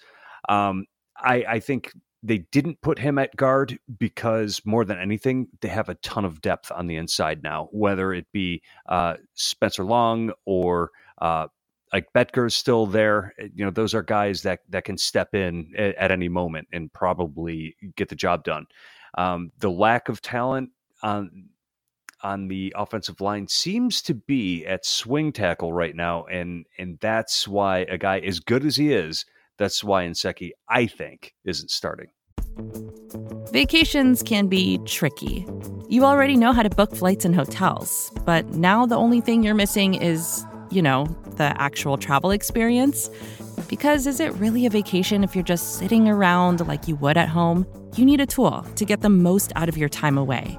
Um, 0.49 0.87
I, 1.17 1.45
I 1.49 1.61
think 1.61 1.93
they 2.23 2.39
didn't 2.39 2.81
put 2.81 2.99
him 2.99 3.19
at 3.19 3.37
guard 3.37 3.79
because 3.99 4.63
more 4.65 4.85
than 4.85 4.99
anything, 4.99 5.47
they 5.61 5.69
have 5.69 5.91
a 5.91 5.95
ton 5.97 6.25
of 6.25 6.41
depth 6.41 6.73
on 6.73 6.87
the 6.87 6.97
inside 6.97 7.43
now, 7.43 7.69
whether 7.71 8.13
it 8.15 8.27
be 8.33 8.63
uh, 8.89 9.15
Spencer 9.35 9.85
Long 9.85 10.33
or 10.47 10.91
uh, 11.21 11.49
Ike 11.93 12.09
Boettger's 12.15 12.55
still 12.55 12.87
there. 12.87 13.35
Eh, 13.39 13.49
you 13.55 13.65
know, 13.65 13.71
those 13.71 13.95
are 13.95 14.03
guys 14.03 14.43
that 14.43 14.61
that 14.71 14.85
can 14.85 14.97
step 14.97 15.35
in 15.35 15.73
at, 15.77 15.95
at 15.97 16.11
any 16.11 16.29
moment 16.29 16.67
and 16.73 16.93
probably 16.93 17.77
get 17.95 18.09
the 18.09 18.17
job 18.17 18.43
done. 18.43 18.67
Um, 19.17 19.53
the 19.59 19.71
lack 19.71 20.09
of 20.09 20.21
talent 20.21 20.71
on 21.03 21.51
on 22.25 22.49
the 22.49 22.73
offensive 22.77 23.21
line 23.21 23.47
seems 23.47 24.03
to 24.03 24.15
be 24.15 24.67
at 24.67 24.85
swing 24.85 25.33
tackle 25.33 25.73
right 25.73 25.95
now, 25.95 26.25
and 26.25 26.67
and 26.79 26.99
that's 27.01 27.47
why 27.47 27.81
a 27.81 27.99
guy 27.99 28.19
as 28.19 28.41
good 28.41 28.65
as 28.65 28.77
he 28.77 28.93
is, 28.93 29.25
that's 29.59 29.85
why 29.85 30.05
Nsekhe, 30.07 30.51
I 30.69 30.87
think, 30.87 31.35
isn't 31.45 31.71
starting. 31.71 32.09
Vacations 33.53 34.23
can 34.23 34.49
be 34.49 34.79
tricky. 34.79 35.47
You 35.89 36.05
already 36.05 36.37
know 36.37 36.53
how 36.53 36.63
to 36.63 36.71
book 36.71 36.95
flights 36.97 37.25
and 37.25 37.35
hotels, 37.35 38.11
but 38.25 38.49
now 38.51 38.87
the 38.87 38.97
only 38.97 39.21
thing 39.21 39.43
you're 39.43 39.55
missing 39.55 39.95
is, 39.95 40.45
you 40.71 40.83
know, 40.83 41.05
the 41.37 41.55
actual 41.61 41.97
travel 41.97 42.31
experience. 42.31 43.11
Because 43.69 44.07
is 44.07 44.19
it 44.19 44.33
really 44.35 44.67
a 44.67 44.71
vacation 44.71 45.23
if 45.25 45.35
you're 45.35 45.45
just 45.45 45.79
sitting 45.79 46.09
around 46.09 46.67
like 46.67 46.89
you 46.89 46.97
would 46.97 47.17
at 47.17 47.29
home? 47.29 47.67
You 47.97 48.05
need 48.05 48.21
a 48.21 48.27
tool 48.27 48.63
to 48.75 48.85
get 48.85 49.03
the 49.03 49.09
most 49.09 49.53
out 49.55 49.69
of 49.69 49.77
your 49.77 49.89
time 49.89 50.19
away. 50.19 50.59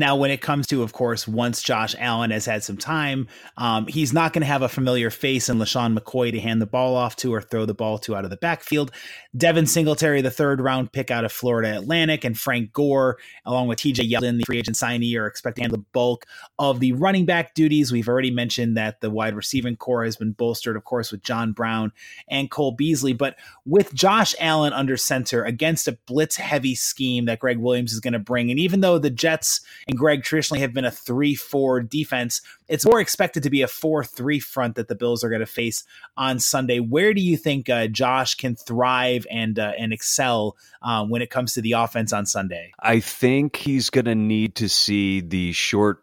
Now, 0.00 0.16
when 0.16 0.30
it 0.30 0.40
comes 0.40 0.66
to, 0.68 0.82
of 0.82 0.94
course, 0.94 1.28
once 1.28 1.62
Josh 1.62 1.94
Allen 1.98 2.30
has 2.30 2.46
had 2.46 2.64
some 2.64 2.78
time, 2.78 3.28
um, 3.58 3.86
he's 3.86 4.14
not 4.14 4.32
going 4.32 4.40
to 4.40 4.46
have 4.46 4.62
a 4.62 4.68
familiar 4.70 5.10
face 5.10 5.50
in 5.50 5.58
LeSean 5.58 5.94
McCoy 5.94 6.32
to 6.32 6.40
hand 6.40 6.62
the 6.62 6.66
ball 6.66 6.96
off 6.96 7.16
to 7.16 7.34
or 7.34 7.42
throw 7.42 7.66
the 7.66 7.74
ball 7.74 7.98
to 7.98 8.16
out 8.16 8.24
of 8.24 8.30
the 8.30 8.38
backfield. 8.38 8.92
Devin 9.36 9.66
Singletary, 9.66 10.22
the 10.22 10.30
third 10.30 10.62
round 10.62 10.90
pick 10.94 11.10
out 11.10 11.26
of 11.26 11.32
Florida 11.32 11.76
Atlantic, 11.76 12.24
and 12.24 12.38
Frank 12.38 12.72
Gore, 12.72 13.18
along 13.44 13.68
with 13.68 13.78
TJ 13.78 14.10
Yeldon, 14.10 14.38
the 14.38 14.44
free 14.46 14.58
agent 14.58 14.78
signee, 14.78 15.18
are 15.18 15.26
expecting 15.26 15.68
the 15.68 15.84
bulk 15.92 16.24
of 16.58 16.80
the 16.80 16.94
running 16.94 17.26
back 17.26 17.52
duties. 17.52 17.92
We've 17.92 18.08
already 18.08 18.30
mentioned 18.30 18.78
that 18.78 19.02
the 19.02 19.10
wide 19.10 19.36
receiving 19.36 19.76
core 19.76 20.06
has 20.06 20.16
been 20.16 20.32
bolstered, 20.32 20.76
of 20.76 20.84
course, 20.84 21.12
with 21.12 21.22
John 21.22 21.52
Brown 21.52 21.92
and 22.26 22.50
Cole 22.50 22.72
Beasley. 22.72 23.12
But 23.12 23.36
with 23.66 23.92
Josh 23.92 24.34
Allen 24.40 24.72
under 24.72 24.96
center 24.96 25.44
against 25.44 25.86
a 25.88 25.98
blitz 26.06 26.36
heavy 26.36 26.74
scheme 26.74 27.26
that 27.26 27.40
Gregg 27.40 27.58
Williams 27.58 27.92
is 27.92 28.00
going 28.00 28.14
to 28.14 28.18
bring, 28.18 28.50
and 28.50 28.58
even 28.58 28.80
though 28.80 28.98
the 28.98 29.10
Jets 29.10 29.60
and 29.90 29.98
Gregg 29.98 30.22
traditionally 30.22 30.60
have 30.60 30.72
been 30.72 30.84
a 30.84 30.90
3 30.90 31.34
4 31.34 31.80
defense. 31.80 32.40
It's 32.68 32.86
more 32.86 33.00
expected 33.00 33.42
to 33.42 33.50
be 33.50 33.62
a 33.62 33.68
4 33.68 34.04
3 34.04 34.38
front 34.38 34.76
that 34.76 34.88
the 34.88 34.94
Bills 34.94 35.24
are 35.24 35.28
going 35.28 35.40
to 35.40 35.46
face 35.46 35.84
on 36.16 36.38
Sunday. 36.38 36.78
Where 36.78 37.12
do 37.12 37.20
you 37.20 37.36
think 37.36 37.68
uh, 37.68 37.88
Josh 37.88 38.36
can 38.36 38.54
thrive 38.54 39.26
and, 39.30 39.58
uh, 39.58 39.72
and 39.76 39.92
excel 39.92 40.56
uh, 40.82 41.04
when 41.04 41.22
it 41.22 41.30
comes 41.30 41.54
to 41.54 41.60
the 41.60 41.72
offense 41.72 42.12
on 42.12 42.24
Sunday? 42.24 42.72
I 42.80 43.00
think 43.00 43.56
he's 43.56 43.90
going 43.90 44.04
to 44.04 44.14
need 44.14 44.54
to 44.56 44.68
see 44.68 45.20
the 45.20 45.52
short 45.52 46.02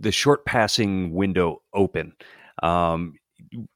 the 0.00 0.10
short 0.10 0.46
passing 0.46 1.12
window 1.12 1.60
open. 1.74 2.14
Um, 2.62 3.18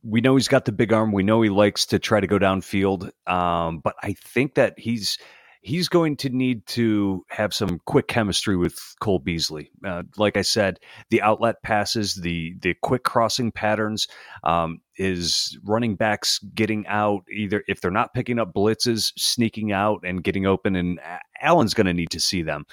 we 0.02 0.22
know 0.22 0.36
he's 0.36 0.48
got 0.48 0.64
the 0.64 0.72
big 0.72 0.90
arm. 0.90 1.12
We 1.12 1.22
know 1.22 1.42
he 1.42 1.50
likes 1.50 1.84
to 1.86 1.98
try 1.98 2.18
to 2.18 2.26
go 2.26 2.38
downfield. 2.38 3.10
Um, 3.30 3.80
but 3.80 3.94
I 4.02 4.14
think 4.14 4.54
that 4.54 4.78
he's 4.78 5.18
he's 5.62 5.88
going 5.88 6.16
to 6.16 6.28
need 6.28 6.66
to 6.66 7.24
have 7.28 7.54
some 7.54 7.80
quick 7.86 8.08
chemistry 8.08 8.56
with 8.56 8.76
Cole 9.00 9.20
Beasley. 9.20 9.70
Uh, 9.86 10.02
like 10.16 10.36
I 10.36 10.42
said, 10.42 10.78
the 11.10 11.22
outlet 11.22 11.62
passes, 11.62 12.14
the 12.14 12.54
the 12.60 12.74
quick 12.82 13.04
crossing 13.04 13.52
patterns, 13.52 14.08
um, 14.42 14.80
is 14.96 15.56
running 15.64 15.94
backs 15.94 16.40
getting 16.54 16.86
out 16.88 17.22
either 17.32 17.64
if 17.68 17.80
they're 17.80 17.90
not 17.90 18.12
picking 18.12 18.38
up 18.38 18.52
blitzes, 18.52 19.12
sneaking 19.16 19.72
out 19.72 20.00
and 20.04 20.24
getting 20.24 20.46
open, 20.46 20.76
and 20.76 21.00
Allen's 21.40 21.74
going 21.74 21.86
to 21.86 21.94
need 21.94 22.10
to 22.10 22.20
see 22.20 22.42
them. 22.42 22.66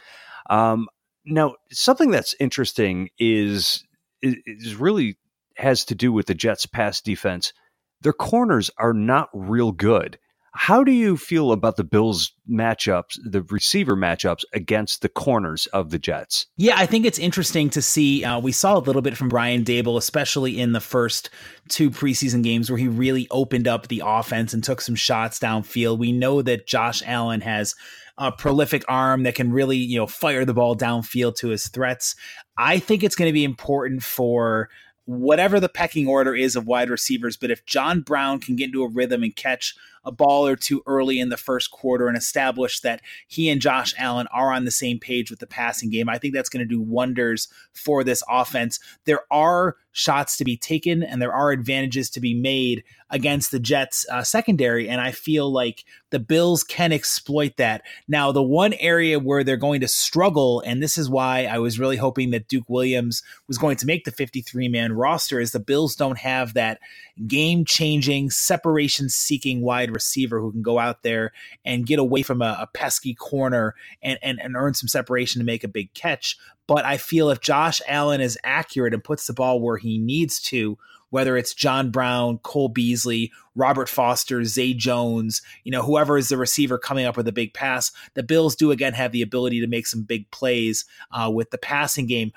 Um, 0.50 0.88
now, 1.26 1.56
something 1.72 2.10
that's 2.10 2.36
interesting 2.40 3.10
is 3.20 3.84
is 4.22 4.76
really 4.76 5.18
has 5.56 5.86
to 5.86 5.96
do 5.96 6.12
with 6.12 6.26
the 6.26 6.34
Jets' 6.34 6.66
pass 6.66 7.02
defense. 7.02 7.54
Their 8.02 8.14
corners 8.14 8.72
are 8.78 8.94
not 8.94 9.30
real 9.34 9.72
good. 9.72 10.18
How 10.54 10.84
do 10.84 10.92
you 10.92 11.16
feel 11.16 11.52
about 11.52 11.76
the 11.76 11.84
Bills 11.84 12.32
matchups, 12.50 13.20
the 13.24 13.44
receiver 13.44 13.96
matchups 13.96 14.44
against 14.54 15.02
the 15.02 15.10
corners 15.10 15.68
of 15.68 15.92
the 15.92 16.00
Jets? 16.00 16.48
Yeah, 16.58 16.76
I 16.78 16.86
think 16.86 17.06
it's 17.06 17.20
interesting 17.20 17.70
to 17.72 17.82
see. 17.82 18.24
Uh, 18.24 18.40
we 18.40 18.52
saw 18.52 18.78
a 18.78 18.80
little 18.80 19.02
bit 19.02 19.16
from 19.16 19.30
Brian 19.30 19.64
Daboll, 19.64 19.98
especially 19.98 20.60
in 20.60 20.72
the 20.72 20.80
first 20.80 21.30
two 21.68 21.92
preseason 21.92 22.44
games 22.44 22.70
where 22.70 22.80
he 22.80 22.88
really 22.88 23.28
opened 23.30 23.68
up 23.68 23.88
the 23.88 24.02
offense 24.04 24.54
and 24.54 24.64
took 24.64 24.82
some 24.82 24.96
shots 24.96 25.40
downfield. 25.40 26.00
We 26.00 26.12
know 26.12 26.42
that 26.42 26.68
Josh 26.68 27.04
Allen 27.06 27.42
has 27.42 27.76
a 28.18 28.32
prolific 28.32 28.84
arm 28.88 29.24
that 29.24 29.36
can 29.36 29.52
really, 29.52 29.78
you 29.78 29.98
know, 29.98 30.08
fire 30.08 30.46
the 30.46 30.54
ball 30.54 30.76
downfield 30.76 31.36
to 31.38 31.50
his 31.50 31.68
threats. 31.68 32.16
I 32.58 32.80
think 32.80 33.04
it's 33.04 33.16
going 33.16 33.30
to 33.30 33.34
be 33.34 33.46
important 33.46 34.04
for 34.04 34.70
whatever 35.06 35.60
the 35.60 35.70
pecking 35.70 36.08
order 36.08 36.36
is 36.36 36.56
of 36.56 36.68
wide 36.68 36.90
receivers. 36.90 37.36
But 37.36 37.50
if 37.50 37.66
John 37.66 38.02
Brown 38.02 38.40
can 38.40 38.56
get 38.56 38.66
into 38.66 38.84
a 38.84 38.90
rhythm 38.90 39.24
and 39.24 39.36
catch 39.36 39.76
a 40.04 40.12
ball 40.12 40.48
or 40.48 40.56
two 40.56 40.82
early 40.86 41.20
in 41.20 41.30
the 41.30 41.38
first 41.38 41.72
quarter 41.72 42.08
and 42.08 42.18
establish 42.18 42.80
that 42.82 43.02
he 43.28 43.50
and 43.50 43.62
Josh 43.62 43.94
Allen 43.98 44.28
are 44.32 44.52
on 44.52 44.66
the 44.66 44.72
same 44.72 45.00
page 45.00 45.30
with 45.30 45.40
the 45.40 45.48
passing 45.48 45.90
game, 45.90 46.10
I 46.10 46.18
think 46.18 46.34
that's 46.34 46.50
going 46.50 46.66
to 46.66 46.66
do 46.66 46.82
wonders 46.82 47.48
for 47.74 48.04
this 48.04 48.24
offense. 48.30 48.80
There 49.06 49.22
are 49.32 49.76
shots 49.92 50.38
to 50.38 50.46
be 50.46 50.56
taken 50.56 51.04
and 51.04 51.22
there 51.22 51.34
are 51.34 51.52
advantages 51.52 52.10
to 52.12 52.20
be 52.20 52.34
made 52.34 52.84
against 53.10 53.52
the 53.52 53.60
Jets 53.60 54.06
uh, 54.10 54.24
secondary. 54.24 54.88
And 54.88 55.02
I 55.02 55.12
feel 55.12 55.52
like 55.52 55.84
the 56.12 56.20
Bills 56.20 56.64
can 56.64 56.92
exploit 56.92 57.58
that. 57.58 57.82
Now, 58.08 58.32
the 58.32 58.44
one 58.44 58.74
area 58.74 59.20
where 59.20 59.44
they're 59.44 59.58
going 59.58 59.82
to 59.82 59.88
struggle, 59.88 60.62
and 60.62 60.82
this 60.82 60.98
is 60.98 61.10
why 61.10 61.46
I 61.46 61.58
was 61.58 61.80
really 61.80 61.98
hoping 61.98 62.30
that 62.32 62.48
Duke 62.48 62.70
Williams 62.70 63.24
was 63.48 63.58
going 63.58 63.78
to 63.78 63.86
make 63.86 64.06
the 64.06 64.12
53 64.12 64.68
man 64.68 64.94
roster, 64.94 65.40
is 65.40 65.52
the 65.52 65.60
Bills 65.60 65.96
don't 65.96 66.20
have 66.20 66.54
that 66.54 66.80
game 67.28 67.66
changing, 67.66 68.30
separation 68.30 69.10
seeking 69.10 69.62
wide 69.62 69.92
receiver 70.00 70.40
who 70.40 70.52
can 70.52 70.62
go 70.62 70.80
out 70.80 71.04
there 71.04 71.34
and 71.66 71.86
get 71.86 72.00
away 72.00 72.24
from 72.24 72.42
a, 72.42 72.58
a 72.62 72.68
pesky 72.74 73.14
corner 73.14 73.76
and, 74.02 74.18
and, 74.24 74.40
and 74.42 74.56
earn 74.56 74.74
some 74.74 74.88
separation 74.88 75.40
to 75.40 75.46
make 75.46 75.64
a 75.64 75.68
big 75.68 75.94
catch. 75.94 76.38
But 76.68 76.86
I 76.86 76.98
feel 76.98 77.30
if 77.30 77.42
Josh 77.42 77.82
Allen 77.88 78.22
is 78.22 78.38
accurate 78.44 78.94
and 78.94 79.04
puts 79.04 79.28
the 79.28 79.34
ball 79.34 79.60
where 79.60 79.78
he 79.78 79.98
needs 79.98 80.40
to, 80.44 80.78
whether 81.10 81.36
it's 81.36 81.54
John 81.54 81.92
Brown, 81.92 82.38
Cole 82.40 82.70
Beasley, 82.70 83.32
Robert 83.56 83.90
Foster, 83.90 84.44
Zay 84.46 84.74
Jones, 84.74 85.42
you 85.64 85.72
know, 85.72 85.82
whoever 85.82 86.18
is 86.18 86.30
the 86.30 86.38
receiver 86.38 86.78
coming 86.78 87.06
up 87.06 87.18
with 87.18 87.28
a 87.28 87.34
big 87.34 87.54
pass, 87.54 87.92
the 88.14 88.24
Bills 88.24 88.56
do 88.56 88.72
again 88.72 88.94
have 88.94 89.12
the 89.12 89.22
ability 89.22 89.60
to 89.62 89.68
make 89.68 89.88
some 89.88 90.04
big 90.04 90.30
plays 90.32 90.86
uh, 91.12 91.30
with 91.34 91.50
the 91.50 91.58
passing 91.58 92.08
game. 92.08 92.32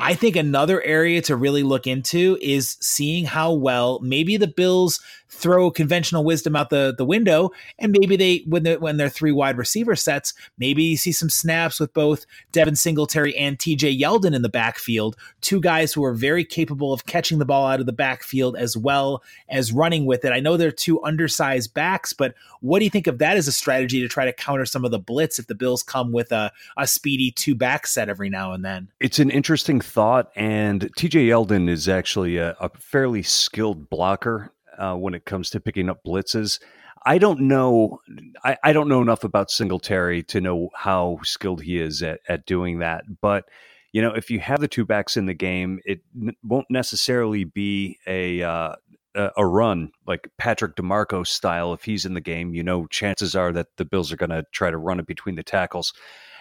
I 0.00 0.14
think 0.14 0.36
another 0.36 0.80
area 0.82 1.20
to 1.22 1.34
really 1.34 1.64
look 1.64 1.88
into 1.88 2.38
is 2.40 2.76
seeing 2.80 3.24
how 3.24 3.52
well 3.52 3.98
maybe 4.00 4.36
the 4.36 4.46
Bills 4.46 5.00
throw 5.28 5.70
conventional 5.70 6.24
wisdom 6.24 6.56
out 6.56 6.70
the, 6.70 6.94
the 6.96 7.04
window 7.04 7.50
and 7.78 7.94
maybe 7.98 8.16
they 8.16 8.44
when 8.46 8.62
they 8.62 8.76
when 8.76 8.96
they're 8.96 9.08
three 9.08 9.32
wide 9.32 9.58
receiver 9.58 9.94
sets, 9.94 10.34
maybe 10.58 10.82
you 10.82 10.96
see 10.96 11.12
some 11.12 11.30
snaps 11.30 11.78
with 11.78 11.92
both 11.92 12.24
Devin 12.52 12.76
Singletary 12.76 13.36
and 13.36 13.58
TJ 13.58 14.00
Yeldon 14.00 14.34
in 14.34 14.42
the 14.42 14.48
backfield, 14.48 15.16
two 15.40 15.60
guys 15.60 15.92
who 15.92 16.04
are 16.04 16.14
very 16.14 16.44
capable 16.44 16.92
of 16.92 17.06
catching 17.06 17.38
the 17.38 17.44
ball 17.44 17.66
out 17.66 17.80
of 17.80 17.86
the 17.86 17.92
backfield 17.92 18.56
as 18.56 18.76
well 18.76 19.22
as 19.48 19.72
running 19.72 20.06
with 20.06 20.24
it. 20.24 20.32
I 20.32 20.40
know 20.40 20.56
they're 20.56 20.72
two 20.72 21.02
undersized 21.02 21.74
backs, 21.74 22.12
but 22.12 22.34
what 22.60 22.78
do 22.78 22.84
you 22.84 22.90
think 22.90 23.06
of 23.06 23.18
that 23.18 23.36
as 23.36 23.48
a 23.48 23.52
strategy 23.52 24.00
to 24.00 24.08
try 24.08 24.24
to 24.24 24.32
counter 24.32 24.64
some 24.64 24.84
of 24.84 24.90
the 24.90 24.98
blitz 24.98 25.38
if 25.38 25.46
the 25.46 25.54
Bills 25.54 25.82
come 25.82 26.12
with 26.12 26.32
a, 26.32 26.52
a 26.76 26.86
speedy 26.86 27.30
two 27.30 27.54
back 27.54 27.86
set 27.86 28.08
every 28.08 28.30
now 28.30 28.52
and 28.52 28.64
then? 28.64 28.88
It's 29.00 29.18
an 29.18 29.30
interesting 29.30 29.80
thought. 29.80 30.30
And 30.36 30.92
TJ 30.94 31.26
Yeldon 31.26 31.68
is 31.68 31.88
actually 31.88 32.36
a, 32.36 32.56
a 32.60 32.70
fairly 32.70 33.22
skilled 33.22 33.90
blocker 33.90 34.52
uh, 34.78 34.94
when 34.94 35.14
it 35.14 35.24
comes 35.24 35.50
to 35.50 35.60
picking 35.60 35.88
up 35.88 36.00
blitzes. 36.06 36.60
I 37.04 37.18
don't 37.18 37.42
know. 37.42 38.00
I, 38.44 38.56
I, 38.64 38.72
don't 38.72 38.88
know 38.88 39.00
enough 39.00 39.22
about 39.22 39.50
Singletary 39.50 40.24
to 40.24 40.40
know 40.40 40.70
how 40.74 41.20
skilled 41.22 41.62
he 41.62 41.78
is 41.78 42.02
at, 42.02 42.20
at 42.28 42.44
doing 42.44 42.80
that. 42.80 43.04
But 43.20 43.44
you 43.92 44.02
know, 44.02 44.12
if 44.12 44.30
you 44.30 44.40
have 44.40 44.60
the 44.60 44.68
two 44.68 44.84
backs 44.84 45.16
in 45.16 45.26
the 45.26 45.34
game, 45.34 45.80
it 45.84 46.00
n- 46.20 46.36
won't 46.42 46.66
necessarily 46.70 47.44
be 47.44 47.98
a 48.06 48.42
uh, 48.42 48.74
a 49.14 49.46
run 49.46 49.90
like 50.06 50.28
Patrick 50.38 50.76
DiMarco 50.76 51.26
style. 51.26 51.72
If 51.72 51.84
he's 51.84 52.04
in 52.04 52.14
the 52.14 52.20
game, 52.20 52.54
you 52.54 52.62
know, 52.62 52.86
chances 52.86 53.34
are 53.34 53.52
that 53.52 53.68
the 53.76 53.84
Bills 53.84 54.12
are 54.12 54.16
going 54.16 54.30
to 54.30 54.44
try 54.52 54.70
to 54.70 54.78
run 54.78 55.00
it 55.00 55.06
between 55.06 55.34
the 55.34 55.42
tackles. 55.42 55.92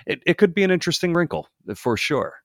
It, 0.06 0.22
it 0.26 0.38
could 0.38 0.54
be 0.54 0.64
an 0.64 0.72
interesting 0.72 1.14
wrinkle 1.14 1.48
for 1.76 1.98
sure. 1.98 2.36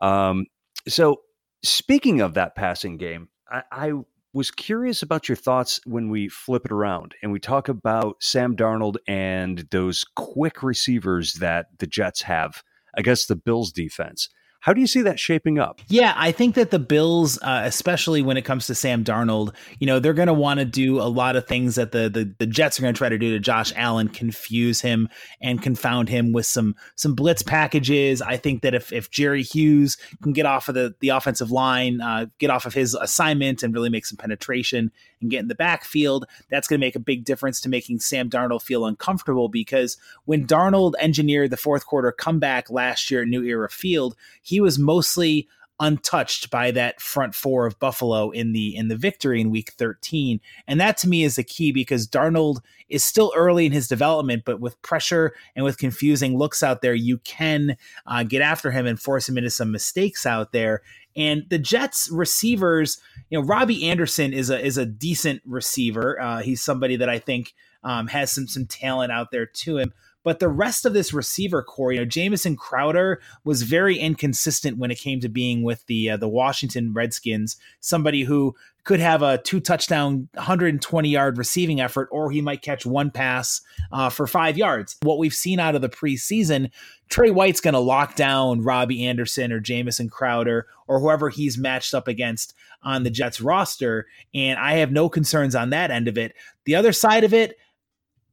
Um, 0.00 0.46
so, 0.88 1.20
speaking 1.62 2.20
of 2.20 2.34
that 2.34 2.54
passing 2.54 2.96
game, 2.96 3.28
I, 3.50 3.62
I 3.70 3.92
was 4.34 4.50
curious 4.50 5.02
about 5.02 5.28
your 5.28 5.36
thoughts 5.36 5.80
when 5.84 6.08
we 6.08 6.28
flip 6.28 6.64
it 6.64 6.72
around 6.72 7.14
and 7.22 7.32
we 7.32 7.38
talk 7.38 7.68
about 7.68 8.16
Sam 8.20 8.56
Darnold 8.56 8.96
and 9.06 9.66
those 9.70 10.04
quick 10.16 10.62
receivers 10.62 11.34
that 11.34 11.66
the 11.78 11.86
Jets 11.86 12.22
have 12.22 12.62
against 12.94 13.28
the 13.28 13.36
Bills 13.36 13.72
defense. 13.72 14.28
How 14.62 14.72
do 14.72 14.80
you 14.80 14.86
see 14.86 15.02
that 15.02 15.18
shaping 15.18 15.58
up? 15.58 15.80
Yeah, 15.88 16.14
I 16.16 16.30
think 16.30 16.54
that 16.54 16.70
the 16.70 16.78
Bills, 16.78 17.36
uh, 17.42 17.62
especially 17.64 18.22
when 18.22 18.36
it 18.36 18.42
comes 18.42 18.68
to 18.68 18.76
Sam 18.76 19.02
Darnold, 19.02 19.52
you 19.80 19.88
know, 19.88 19.98
they're 19.98 20.12
going 20.12 20.28
to 20.28 20.32
want 20.32 20.60
to 20.60 20.64
do 20.64 21.00
a 21.00 21.10
lot 21.10 21.34
of 21.34 21.48
things 21.48 21.74
that 21.74 21.90
the, 21.90 22.08
the 22.08 22.32
the 22.38 22.46
Jets 22.46 22.78
are 22.78 22.82
going 22.82 22.94
to 22.94 22.98
try 22.98 23.08
to 23.08 23.18
do 23.18 23.32
to 23.32 23.40
Josh 23.40 23.72
Allen, 23.74 24.06
confuse 24.06 24.80
him 24.80 25.08
and 25.40 25.60
confound 25.60 26.08
him 26.08 26.32
with 26.32 26.46
some 26.46 26.76
some 26.94 27.16
blitz 27.16 27.42
packages. 27.42 28.22
I 28.22 28.36
think 28.36 28.62
that 28.62 28.72
if 28.72 28.92
if 28.92 29.10
Jerry 29.10 29.42
Hughes 29.42 29.96
can 30.22 30.32
get 30.32 30.46
off 30.46 30.68
of 30.68 30.76
the 30.76 30.94
the 31.00 31.08
offensive 31.08 31.50
line, 31.50 32.00
uh, 32.00 32.26
get 32.38 32.50
off 32.50 32.64
of 32.64 32.72
his 32.72 32.94
assignment, 32.94 33.64
and 33.64 33.74
really 33.74 33.90
make 33.90 34.06
some 34.06 34.16
penetration 34.16 34.92
and 35.22 35.30
get 35.30 35.40
in 35.40 35.48
the 35.48 35.54
backfield, 35.54 36.26
that's 36.50 36.68
going 36.68 36.80
to 36.80 36.86
make 36.86 36.96
a 36.96 37.00
big 37.00 37.24
difference 37.24 37.60
to 37.60 37.68
making 37.68 38.00
Sam 38.00 38.28
Darnold 38.28 38.62
feel 38.62 38.84
uncomfortable. 38.84 39.48
Because 39.48 39.96
when 40.24 40.46
Darnold 40.46 40.94
engineered 41.00 41.50
the 41.50 41.56
fourth 41.56 41.86
quarter 41.86 42.12
comeback 42.12 42.70
last 42.70 43.10
year 43.10 43.22
at 43.22 43.28
New 43.28 43.42
Era 43.42 43.70
Field, 43.70 44.16
he 44.42 44.60
was 44.60 44.78
mostly 44.78 45.48
untouched 45.82 46.48
by 46.48 46.70
that 46.70 47.00
front 47.00 47.34
four 47.34 47.66
of 47.66 47.78
Buffalo 47.80 48.30
in 48.30 48.52
the 48.52 48.76
in 48.76 48.86
the 48.86 48.96
victory 48.96 49.40
in 49.40 49.50
week 49.50 49.72
13 49.72 50.40
and 50.68 50.80
that 50.80 50.96
to 50.98 51.08
me 51.08 51.24
is 51.24 51.34
the 51.34 51.42
key 51.42 51.72
because 51.72 52.06
Darnold 52.06 52.60
is 52.88 53.02
still 53.02 53.32
early 53.34 53.66
in 53.66 53.72
his 53.72 53.88
development 53.88 54.44
but 54.44 54.60
with 54.60 54.80
pressure 54.82 55.34
and 55.56 55.64
with 55.64 55.78
confusing 55.78 56.38
looks 56.38 56.62
out 56.62 56.82
there 56.82 56.94
you 56.94 57.18
can 57.18 57.76
uh, 58.06 58.22
get 58.22 58.42
after 58.42 58.70
him 58.70 58.86
and 58.86 59.00
force 59.00 59.28
him 59.28 59.36
into 59.36 59.50
some 59.50 59.72
mistakes 59.72 60.24
out 60.24 60.52
there 60.52 60.82
and 61.16 61.44
the 61.48 61.58
Jets 61.58 62.08
receivers 62.10 62.98
you 63.30 63.38
know 63.38 63.44
Robbie 63.44 63.88
Anderson 63.88 64.32
is 64.32 64.50
a 64.50 64.64
is 64.64 64.78
a 64.78 64.86
decent 64.86 65.42
receiver 65.46 66.20
uh, 66.20 66.40
he's 66.40 66.62
somebody 66.62 66.96
that 66.96 67.08
I 67.08 67.18
think 67.18 67.54
um, 67.84 68.08
has 68.08 68.32
some 68.32 68.46
some 68.46 68.66
talent 68.66 69.12
out 69.12 69.30
there 69.30 69.46
to 69.46 69.78
him 69.78 69.92
but 70.24 70.38
the 70.38 70.48
rest 70.48 70.86
of 70.86 70.92
this 70.92 71.12
receiver 71.12 71.62
core, 71.62 71.92
you 71.92 71.98
know, 71.98 72.04
Jamison 72.04 72.56
Crowder 72.56 73.20
was 73.44 73.62
very 73.62 73.98
inconsistent 73.98 74.78
when 74.78 74.90
it 74.90 74.98
came 74.98 75.20
to 75.20 75.28
being 75.28 75.62
with 75.62 75.84
the 75.86 76.10
uh, 76.10 76.16
the 76.16 76.28
Washington 76.28 76.92
Redskins. 76.92 77.56
Somebody 77.80 78.22
who 78.22 78.54
could 78.84 79.00
have 79.00 79.22
a 79.22 79.38
two 79.38 79.60
touchdown, 79.60 80.28
120 80.34 81.08
yard 81.08 81.38
receiving 81.38 81.80
effort, 81.80 82.08
or 82.10 82.30
he 82.30 82.40
might 82.40 82.62
catch 82.62 82.84
one 82.84 83.10
pass 83.10 83.60
uh, 83.92 84.10
for 84.10 84.26
five 84.26 84.58
yards. 84.58 84.96
What 85.02 85.18
we've 85.18 85.34
seen 85.34 85.60
out 85.60 85.74
of 85.74 85.82
the 85.82 85.88
preseason, 85.88 86.70
Tre 87.08 87.30
White's 87.30 87.60
going 87.60 87.74
to 87.74 87.80
lock 87.80 88.16
down 88.16 88.62
Robbie 88.62 89.06
Anderson 89.06 89.52
or 89.52 89.60
Jamison 89.60 90.08
Crowder 90.08 90.66
or 90.88 90.98
whoever 90.98 91.28
he's 91.28 91.58
matched 91.58 91.94
up 91.94 92.08
against 92.08 92.54
on 92.82 93.04
the 93.04 93.10
Jets 93.10 93.40
roster. 93.40 94.06
And 94.34 94.58
I 94.58 94.74
have 94.74 94.90
no 94.90 95.08
concerns 95.08 95.54
on 95.54 95.70
that 95.70 95.90
end 95.90 96.08
of 96.08 96.18
it. 96.18 96.34
The 96.64 96.74
other 96.74 96.92
side 96.92 97.24
of 97.24 97.32
it, 97.32 97.56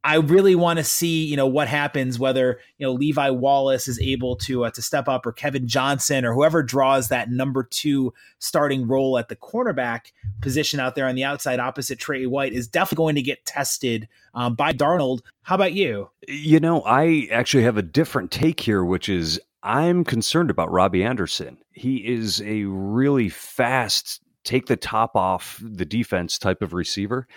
I 0.03 0.15
really 0.15 0.55
want 0.55 0.77
to 0.77 0.83
see, 0.83 1.25
you 1.25 1.35
know, 1.35 1.47
what 1.47 1.67
happens 1.67 2.17
whether 2.17 2.59
you 2.77 2.87
know 2.87 2.93
Levi 2.93 3.29
Wallace 3.31 3.87
is 3.87 3.99
able 3.99 4.37
to 4.37 4.65
uh, 4.65 4.71
to 4.71 4.81
step 4.81 5.07
up, 5.07 5.25
or 5.25 5.31
Kevin 5.31 5.67
Johnson, 5.67 6.23
or 6.23 6.33
whoever 6.33 6.63
draws 6.63 7.09
that 7.09 7.29
number 7.29 7.63
two 7.63 8.13
starting 8.39 8.87
role 8.87 9.17
at 9.17 9.27
the 9.27 9.35
cornerback 9.35 10.11
position 10.41 10.79
out 10.79 10.95
there 10.95 11.07
on 11.07 11.15
the 11.15 11.23
outside 11.23 11.59
opposite 11.59 11.99
Tre 11.99 12.25
White 12.25 12.53
is 12.53 12.67
definitely 12.67 13.03
going 13.03 13.15
to 13.15 13.21
get 13.21 13.45
tested 13.45 14.07
um, 14.33 14.55
by 14.55 14.71
Darnold. 14.71 15.21
How 15.41 15.55
about 15.55 15.73
you? 15.73 16.09
You 16.27 16.59
know, 16.59 16.81
I 16.83 17.27
actually 17.31 17.63
have 17.63 17.77
a 17.77 17.81
different 17.81 18.31
take 18.31 18.61
here, 18.61 18.85
which 18.85 19.09
is 19.09 19.39
I'm 19.63 20.05
concerned 20.05 20.49
about 20.49 20.71
Robbie 20.71 21.03
Anderson. 21.03 21.57
He 21.71 21.97
is 21.97 22.41
a 22.41 22.63
really 22.63 23.27
fast, 23.27 24.21
take 24.45 24.67
the 24.67 24.77
top 24.77 25.15
off 25.15 25.61
the 25.61 25.85
defense 25.85 26.37
type 26.37 26.61
of 26.61 26.73
receiver. 26.73 27.27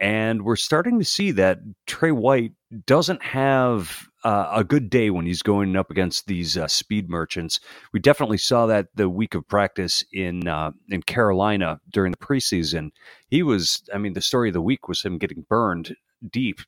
And 0.00 0.42
we're 0.46 0.56
starting 0.56 0.98
to 0.98 1.04
see 1.04 1.30
that 1.32 1.58
Tre 1.86 2.10
White 2.10 2.52
doesn't 2.86 3.22
have 3.22 4.08
uh, 4.24 4.50
a 4.50 4.64
good 4.64 4.88
day 4.88 5.10
when 5.10 5.26
he's 5.26 5.42
going 5.42 5.76
up 5.76 5.90
against 5.90 6.26
these 6.26 6.56
uh, 6.56 6.68
speed 6.68 7.10
merchants. 7.10 7.60
We 7.92 8.00
definitely 8.00 8.38
saw 8.38 8.64
that 8.66 8.88
the 8.94 9.10
week 9.10 9.34
of 9.34 9.46
practice 9.46 10.02
in 10.10 10.48
uh, 10.48 10.70
in 10.88 11.02
Carolina 11.02 11.80
during 11.90 12.12
the 12.12 12.18
preseason. 12.18 12.90
He 13.28 13.42
was, 13.42 13.82
I 13.94 13.98
mean, 13.98 14.14
the 14.14 14.22
story 14.22 14.48
of 14.48 14.54
the 14.54 14.62
week 14.62 14.88
was 14.88 15.02
him 15.02 15.18
getting 15.18 15.44
burned 15.48 15.94
deep. 16.30 16.60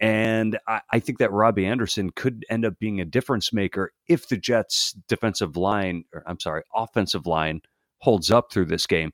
And 0.00 0.58
I, 0.66 0.80
I 0.90 0.98
think 0.98 1.18
that 1.18 1.32
Robbie 1.32 1.66
Anderson 1.66 2.10
could 2.10 2.44
end 2.50 2.64
up 2.64 2.78
being 2.80 3.00
a 3.00 3.04
difference 3.04 3.52
maker 3.52 3.92
if 4.08 4.28
the 4.28 4.36
Jets' 4.36 4.94
defensive 5.08 5.56
line, 5.56 6.04
or 6.12 6.24
I'm 6.26 6.40
sorry, 6.40 6.62
offensive 6.74 7.26
line 7.26 7.62
holds 8.00 8.30
up 8.30 8.52
through 8.52 8.66
this 8.66 8.86
game. 8.86 9.12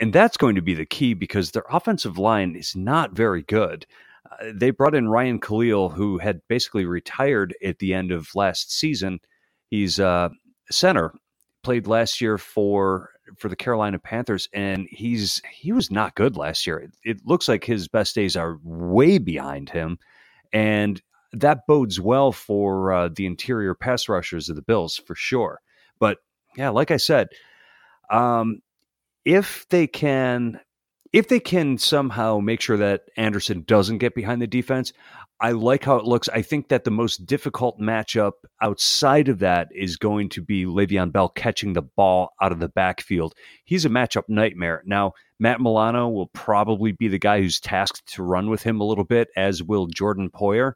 And 0.00 0.12
that's 0.12 0.36
going 0.36 0.56
to 0.56 0.62
be 0.62 0.74
the 0.74 0.86
key 0.86 1.14
because 1.14 1.50
their 1.50 1.64
offensive 1.70 2.18
line 2.18 2.56
is 2.56 2.74
not 2.74 3.12
very 3.12 3.42
good. 3.42 3.86
Uh, 4.30 4.52
they 4.52 4.70
brought 4.70 4.94
in 4.94 5.08
Ryan 5.08 5.38
Kalil, 5.38 5.88
who 5.88 6.18
had 6.18 6.40
basically 6.48 6.84
retired 6.84 7.54
at 7.64 7.78
the 7.78 7.94
end 7.94 8.10
of 8.10 8.34
last 8.34 8.72
season. 8.72 9.20
He's 9.70 9.98
a 9.98 10.30
center, 10.70 11.14
played 11.62 11.86
last 11.86 12.20
year 12.20 12.38
for 12.38 13.10
for 13.38 13.48
the 13.48 13.56
Carolina 13.56 13.98
Panthers, 13.98 14.48
and 14.52 14.86
he's 14.90 15.40
he 15.50 15.72
was 15.72 15.90
not 15.90 16.14
good 16.14 16.36
last 16.36 16.66
year. 16.66 16.78
It, 16.78 16.90
it 17.04 17.20
looks 17.24 17.48
like 17.48 17.64
his 17.64 17.88
best 17.88 18.14
days 18.14 18.36
are 18.36 18.58
way 18.62 19.18
behind 19.18 19.70
him, 19.70 19.98
and 20.52 21.00
that 21.32 21.66
bodes 21.66 22.00
well 22.00 22.32
for 22.32 22.92
uh, 22.92 23.08
the 23.14 23.26
interior 23.26 23.74
pass 23.74 24.08
rushers 24.08 24.48
of 24.48 24.56
the 24.56 24.62
Bills 24.62 25.00
for 25.06 25.14
sure. 25.14 25.60
But 25.98 26.18
yeah, 26.56 26.70
like 26.70 26.90
I 26.90 26.96
said, 26.96 27.28
um, 28.10 28.60
if 29.24 29.66
they 29.70 29.86
can 29.86 30.60
if 31.12 31.28
they 31.28 31.38
can 31.38 31.78
somehow 31.78 32.40
make 32.40 32.60
sure 32.60 32.76
that 32.76 33.02
Anderson 33.16 33.62
doesn't 33.68 33.98
get 33.98 34.16
behind 34.16 34.42
the 34.42 34.48
defense, 34.48 34.92
I 35.40 35.52
like 35.52 35.84
how 35.84 35.96
it 35.96 36.04
looks. 36.04 36.28
I 36.28 36.42
think 36.42 36.70
that 36.70 36.82
the 36.82 36.90
most 36.90 37.24
difficult 37.24 37.78
matchup 37.78 38.32
outside 38.60 39.28
of 39.28 39.38
that 39.38 39.68
is 39.72 39.96
going 39.96 40.28
to 40.30 40.42
be 40.42 40.64
Le'Veon 40.64 41.12
Bell 41.12 41.28
catching 41.28 41.72
the 41.72 41.82
ball 41.82 42.30
out 42.42 42.50
of 42.50 42.58
the 42.58 42.68
backfield. 42.68 43.34
He's 43.64 43.84
a 43.84 43.90
matchup 43.90 44.24
nightmare. 44.26 44.82
Now, 44.86 45.12
Matt 45.38 45.60
Milano 45.60 46.08
will 46.08 46.28
probably 46.28 46.90
be 46.90 47.06
the 47.06 47.18
guy 47.20 47.40
who's 47.40 47.60
tasked 47.60 48.14
to 48.14 48.24
run 48.24 48.50
with 48.50 48.64
him 48.64 48.80
a 48.80 48.84
little 48.84 49.04
bit, 49.04 49.28
as 49.36 49.62
will 49.62 49.86
Jordan 49.86 50.30
Poyer. 50.30 50.72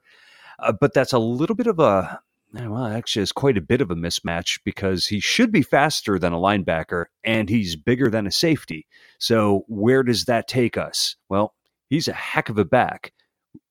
Uh, 0.60 0.72
but 0.80 0.94
that's 0.94 1.12
a 1.12 1.18
little 1.18 1.56
bit 1.56 1.66
of 1.66 1.80
a 1.80 2.20
well, 2.52 2.86
actually, 2.86 3.22
it's 3.22 3.32
quite 3.32 3.58
a 3.58 3.62
bit 3.62 3.80
of 3.80 3.90
a 3.90 3.94
mismatch 3.94 4.60
because 4.64 5.06
he 5.06 5.20
should 5.20 5.52
be 5.52 5.62
faster 5.62 6.18
than 6.18 6.32
a 6.32 6.38
linebacker 6.38 7.06
and 7.24 7.48
he's 7.48 7.76
bigger 7.76 8.08
than 8.08 8.26
a 8.26 8.30
safety. 8.30 8.86
So, 9.18 9.64
where 9.68 10.02
does 10.02 10.24
that 10.24 10.48
take 10.48 10.76
us? 10.76 11.16
Well, 11.28 11.54
he's 11.88 12.08
a 12.08 12.12
heck 12.12 12.48
of 12.48 12.58
a 12.58 12.64
back 12.64 13.12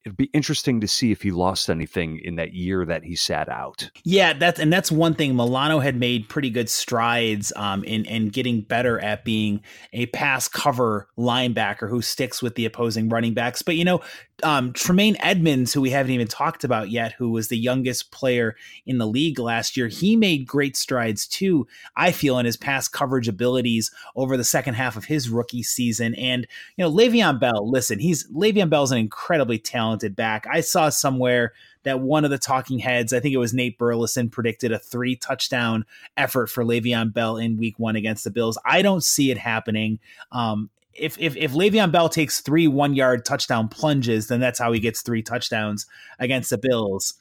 it'd 0.08 0.16
be 0.16 0.30
interesting 0.34 0.80
to 0.80 0.88
see 0.88 1.12
if 1.12 1.22
he 1.22 1.32
lost 1.32 1.70
anything 1.70 2.22
in 2.24 2.38
that 2.38 2.54
year 2.54 2.86
that 2.86 3.04
he 3.04 3.14
sat 3.14 3.50
out. 3.50 3.92
Yeah, 4.06 4.32
that's 4.32 4.58
and 4.58 4.72
that's 4.72 4.90
one 4.90 5.16
thing. 5.16 5.36
Milano 5.36 5.80
had 5.80 5.98
made 5.98 6.30
pretty 6.30 6.50
good 6.50 6.70
strides 6.70 7.52
um, 7.58 7.84
in 7.84 8.06
in 8.06 8.30
getting 8.30 8.62
better 8.62 9.00
at 9.00 9.26
being 9.26 9.62
a 9.92 10.06
pass 10.08 10.48
cover 10.48 11.10
linebacker 11.18 11.90
who 11.90 12.02
sticks 12.02 12.42
with 12.42 12.56
the 12.56 12.66
opposing 12.66 13.10
running 13.10 13.34
backs. 13.34 13.62
But 13.62 13.76
you 13.76 13.84
know, 13.84 14.00
um, 14.44 14.72
Tremaine 14.74 15.18
Edmunds, 15.20 15.74
who 15.74 15.82
we 15.82 15.90
haven't 15.90 16.12
even 16.12 16.28
talked 16.28 16.64
about 16.64 16.92
yet, 16.92 17.14
who 17.14 17.32
was 17.32 17.48
the 17.48 17.58
youngest 17.58 18.12
player 18.12 18.56
in 18.86 19.00
the 19.00 19.08
league 19.08 19.40
last 19.40 19.76
year, 19.76 19.88
he 19.88 20.16
made 20.16 20.48
great 20.48 20.78
strides 20.78 21.28
too. 21.28 21.68
I 21.96 22.12
feel 22.12 22.38
in 22.38 22.46
his 22.46 22.58
pass 22.58 22.88
coverage 22.88 23.28
abilities 23.28 23.90
over 24.16 24.38
the 24.38 24.44
second 24.44 24.76
half 24.76 24.96
of 24.96 25.06
his 25.06 25.30
rookie 25.30 25.64
season. 25.64 26.14
And 26.16 26.46
you 26.76 26.84
know, 26.84 26.92
Le'Veon 26.92 27.40
Bell. 27.40 27.70
Listen, 27.70 28.00
he's 28.00 28.28
Le'Veon 28.32 28.70
Bell's 28.70 28.92
an 28.92 29.00
incredibly 29.00 29.58
talented 29.58 30.16
back. 30.16 30.46
I 30.50 30.62
saw 30.62 30.90
somewhere 30.90 31.54
that 31.84 32.02
one 32.02 32.26
of 32.26 32.32
the 32.32 32.38
talking 32.38 32.80
heads, 32.80 33.14
I 33.14 33.20
think 33.20 33.34
it 33.34 33.38
was 33.38 33.54
Nate 33.54 33.78
Burleson, 33.78 34.30
predicted 34.30 34.72
a 34.72 34.80
three 34.80 35.16
touchdown 35.16 35.86
effort 36.16 36.48
for 36.48 36.64
Le'Veon 36.64 37.14
Bell 37.14 37.38
in 37.38 37.58
Week 37.58 37.80
One 37.80 37.96
against 37.96 38.24
the 38.24 38.30
Bills. 38.30 38.58
I 38.66 38.82
don't 38.82 39.04
see 39.04 39.32
it 39.32 39.38
happening. 39.38 40.00
Um, 40.32 40.70
if 40.98 41.18
if 41.20 41.36
if 41.36 41.54
Le'Veon 41.54 41.92
Bell 41.92 42.10
takes 42.10 42.42
three 42.42 42.68
one 42.68 42.94
yard 42.94 43.26
touchdown 43.26 43.68
plunges, 43.68 44.28
then 44.28 44.40
that's 44.40 44.60
how 44.60 44.72
he 44.72 44.80
gets 44.80 45.02
three 45.02 45.22
touchdowns 45.22 45.86
against 46.20 46.50
the 46.50 46.58
Bills. 46.58 47.14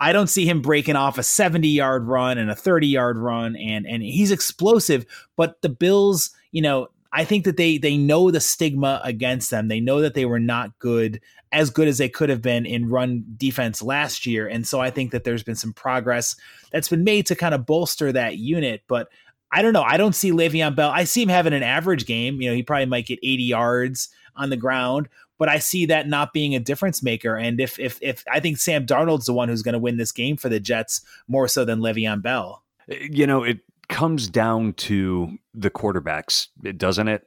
I 0.00 0.12
don't 0.12 0.28
see 0.28 0.46
him 0.46 0.62
breaking 0.62 0.96
off 0.96 1.18
a 1.18 1.22
70 1.22 1.68
yard 1.68 2.06
run 2.06 2.38
and 2.38 2.50
a 2.50 2.54
30 2.54 2.86
yard 2.86 3.18
run 3.18 3.56
and 3.56 3.86
and 3.86 4.02
he's 4.02 4.30
explosive, 4.30 5.04
but 5.36 5.60
the 5.62 5.68
Bills, 5.68 6.30
you 6.52 6.62
know, 6.62 6.88
I 7.12 7.24
think 7.24 7.44
that 7.44 7.56
they 7.56 7.78
they 7.78 7.96
know 7.96 8.30
the 8.30 8.40
stigma 8.40 9.00
against 9.04 9.50
them. 9.50 9.68
They 9.68 9.80
know 9.80 10.00
that 10.00 10.14
they 10.14 10.24
were 10.24 10.40
not 10.40 10.78
good 10.78 11.20
as 11.52 11.70
good 11.70 11.88
as 11.88 11.98
they 11.98 12.08
could 12.08 12.28
have 12.28 12.42
been 12.42 12.64
in 12.64 12.88
run 12.88 13.24
defense 13.36 13.82
last 13.82 14.24
year. 14.24 14.46
And 14.46 14.66
so 14.66 14.80
I 14.80 14.90
think 14.90 15.10
that 15.10 15.24
there's 15.24 15.42
been 15.42 15.56
some 15.56 15.72
progress 15.72 16.36
that's 16.70 16.88
been 16.88 17.02
made 17.02 17.26
to 17.26 17.34
kind 17.34 17.54
of 17.54 17.66
bolster 17.66 18.12
that 18.12 18.38
unit, 18.38 18.82
but 18.86 19.08
I 19.52 19.62
don't 19.62 19.72
know. 19.72 19.82
I 19.82 19.96
don't 19.96 20.14
see 20.14 20.30
Le'Veon 20.30 20.76
Bell. 20.76 20.90
I 20.90 21.04
see 21.04 21.22
him 21.22 21.28
having 21.28 21.52
an 21.52 21.62
average 21.62 22.06
game. 22.06 22.40
You 22.40 22.50
know, 22.50 22.54
he 22.54 22.62
probably 22.62 22.86
might 22.86 23.06
get 23.06 23.18
80 23.22 23.42
yards 23.42 24.08
on 24.36 24.50
the 24.50 24.56
ground, 24.56 25.08
but 25.38 25.48
I 25.48 25.58
see 25.58 25.86
that 25.86 26.08
not 26.08 26.32
being 26.32 26.54
a 26.54 26.60
difference 26.60 27.02
maker. 27.02 27.36
And 27.36 27.60
if 27.60 27.78
if 27.78 27.98
if 28.00 28.24
I 28.30 28.40
think 28.40 28.58
Sam 28.58 28.86
Darnold's 28.86 29.26
the 29.26 29.32
one 29.32 29.48
who's 29.48 29.62
going 29.62 29.72
to 29.72 29.78
win 29.78 29.96
this 29.96 30.12
game 30.12 30.36
for 30.36 30.48
the 30.48 30.60
Jets 30.60 31.00
more 31.26 31.48
so 31.48 31.64
than 31.64 31.80
Le'Veon 31.80 32.22
Bell. 32.22 32.62
You 32.88 33.26
know, 33.26 33.42
it 33.42 33.58
comes 33.88 34.28
down 34.28 34.72
to 34.74 35.36
the 35.52 35.70
quarterbacks, 35.70 36.48
doesn't 36.76 37.08
it? 37.08 37.26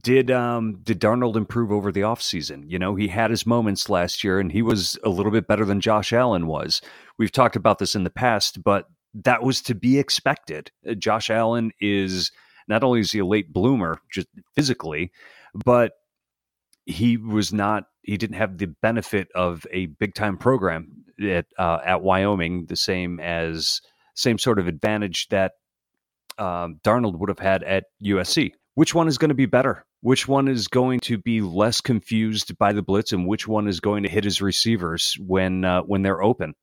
Did 0.00 0.30
um 0.30 0.80
did 0.82 1.00
Darnold 1.00 1.36
improve 1.36 1.70
over 1.70 1.92
the 1.92 2.00
offseason? 2.00 2.64
You 2.66 2.78
know, 2.78 2.94
he 2.94 3.08
had 3.08 3.30
his 3.30 3.46
moments 3.46 3.88
last 3.88 4.24
year 4.24 4.40
and 4.40 4.50
he 4.50 4.62
was 4.62 4.98
a 5.04 5.08
little 5.08 5.32
bit 5.32 5.46
better 5.46 5.64
than 5.64 5.80
Josh 5.80 6.12
Allen 6.12 6.46
was. 6.46 6.80
We've 7.18 7.32
talked 7.32 7.56
about 7.56 7.78
this 7.78 7.94
in 7.94 8.04
the 8.04 8.10
past, 8.10 8.62
but 8.62 8.88
that 9.14 9.42
was 9.42 9.62
to 9.62 9.74
be 9.74 9.98
expected. 9.98 10.70
Uh, 10.88 10.94
Josh 10.94 11.30
Allen 11.30 11.72
is 11.80 12.30
not 12.68 12.82
only 12.82 13.00
is 13.00 13.12
he 13.12 13.18
a 13.18 13.26
late 13.26 13.52
bloomer 13.52 13.98
just 14.10 14.28
physically, 14.54 15.12
but 15.54 15.92
he 16.86 17.16
was 17.16 17.52
not 17.52 17.84
he 18.02 18.16
didn't 18.16 18.36
have 18.36 18.58
the 18.58 18.66
benefit 18.66 19.28
of 19.34 19.64
a 19.70 19.86
big 19.86 20.14
time 20.14 20.36
program 20.36 21.04
at 21.22 21.46
uh, 21.58 21.78
at 21.84 22.02
Wyoming 22.02 22.66
the 22.66 22.76
same 22.76 23.20
as 23.20 23.80
same 24.14 24.38
sort 24.38 24.58
of 24.58 24.66
advantage 24.66 25.28
that 25.28 25.52
um, 26.38 26.80
Darnold 26.84 27.18
would 27.18 27.28
have 27.28 27.38
had 27.38 27.62
at 27.62 27.84
USC. 28.04 28.52
Which 28.74 28.94
one 28.94 29.08
is 29.08 29.18
going 29.18 29.28
to 29.28 29.34
be 29.34 29.46
better? 29.46 29.84
Which 30.00 30.26
one 30.26 30.48
is 30.48 30.66
going 30.66 31.00
to 31.00 31.18
be 31.18 31.40
less 31.40 31.80
confused 31.80 32.56
by 32.58 32.72
the 32.72 32.82
blitz, 32.82 33.12
and 33.12 33.28
which 33.28 33.46
one 33.46 33.68
is 33.68 33.80
going 33.80 34.02
to 34.02 34.08
hit 34.08 34.24
his 34.24 34.42
receivers 34.42 35.16
when 35.20 35.64
uh, 35.64 35.82
when 35.82 36.02
they're 36.02 36.22
open? 36.22 36.54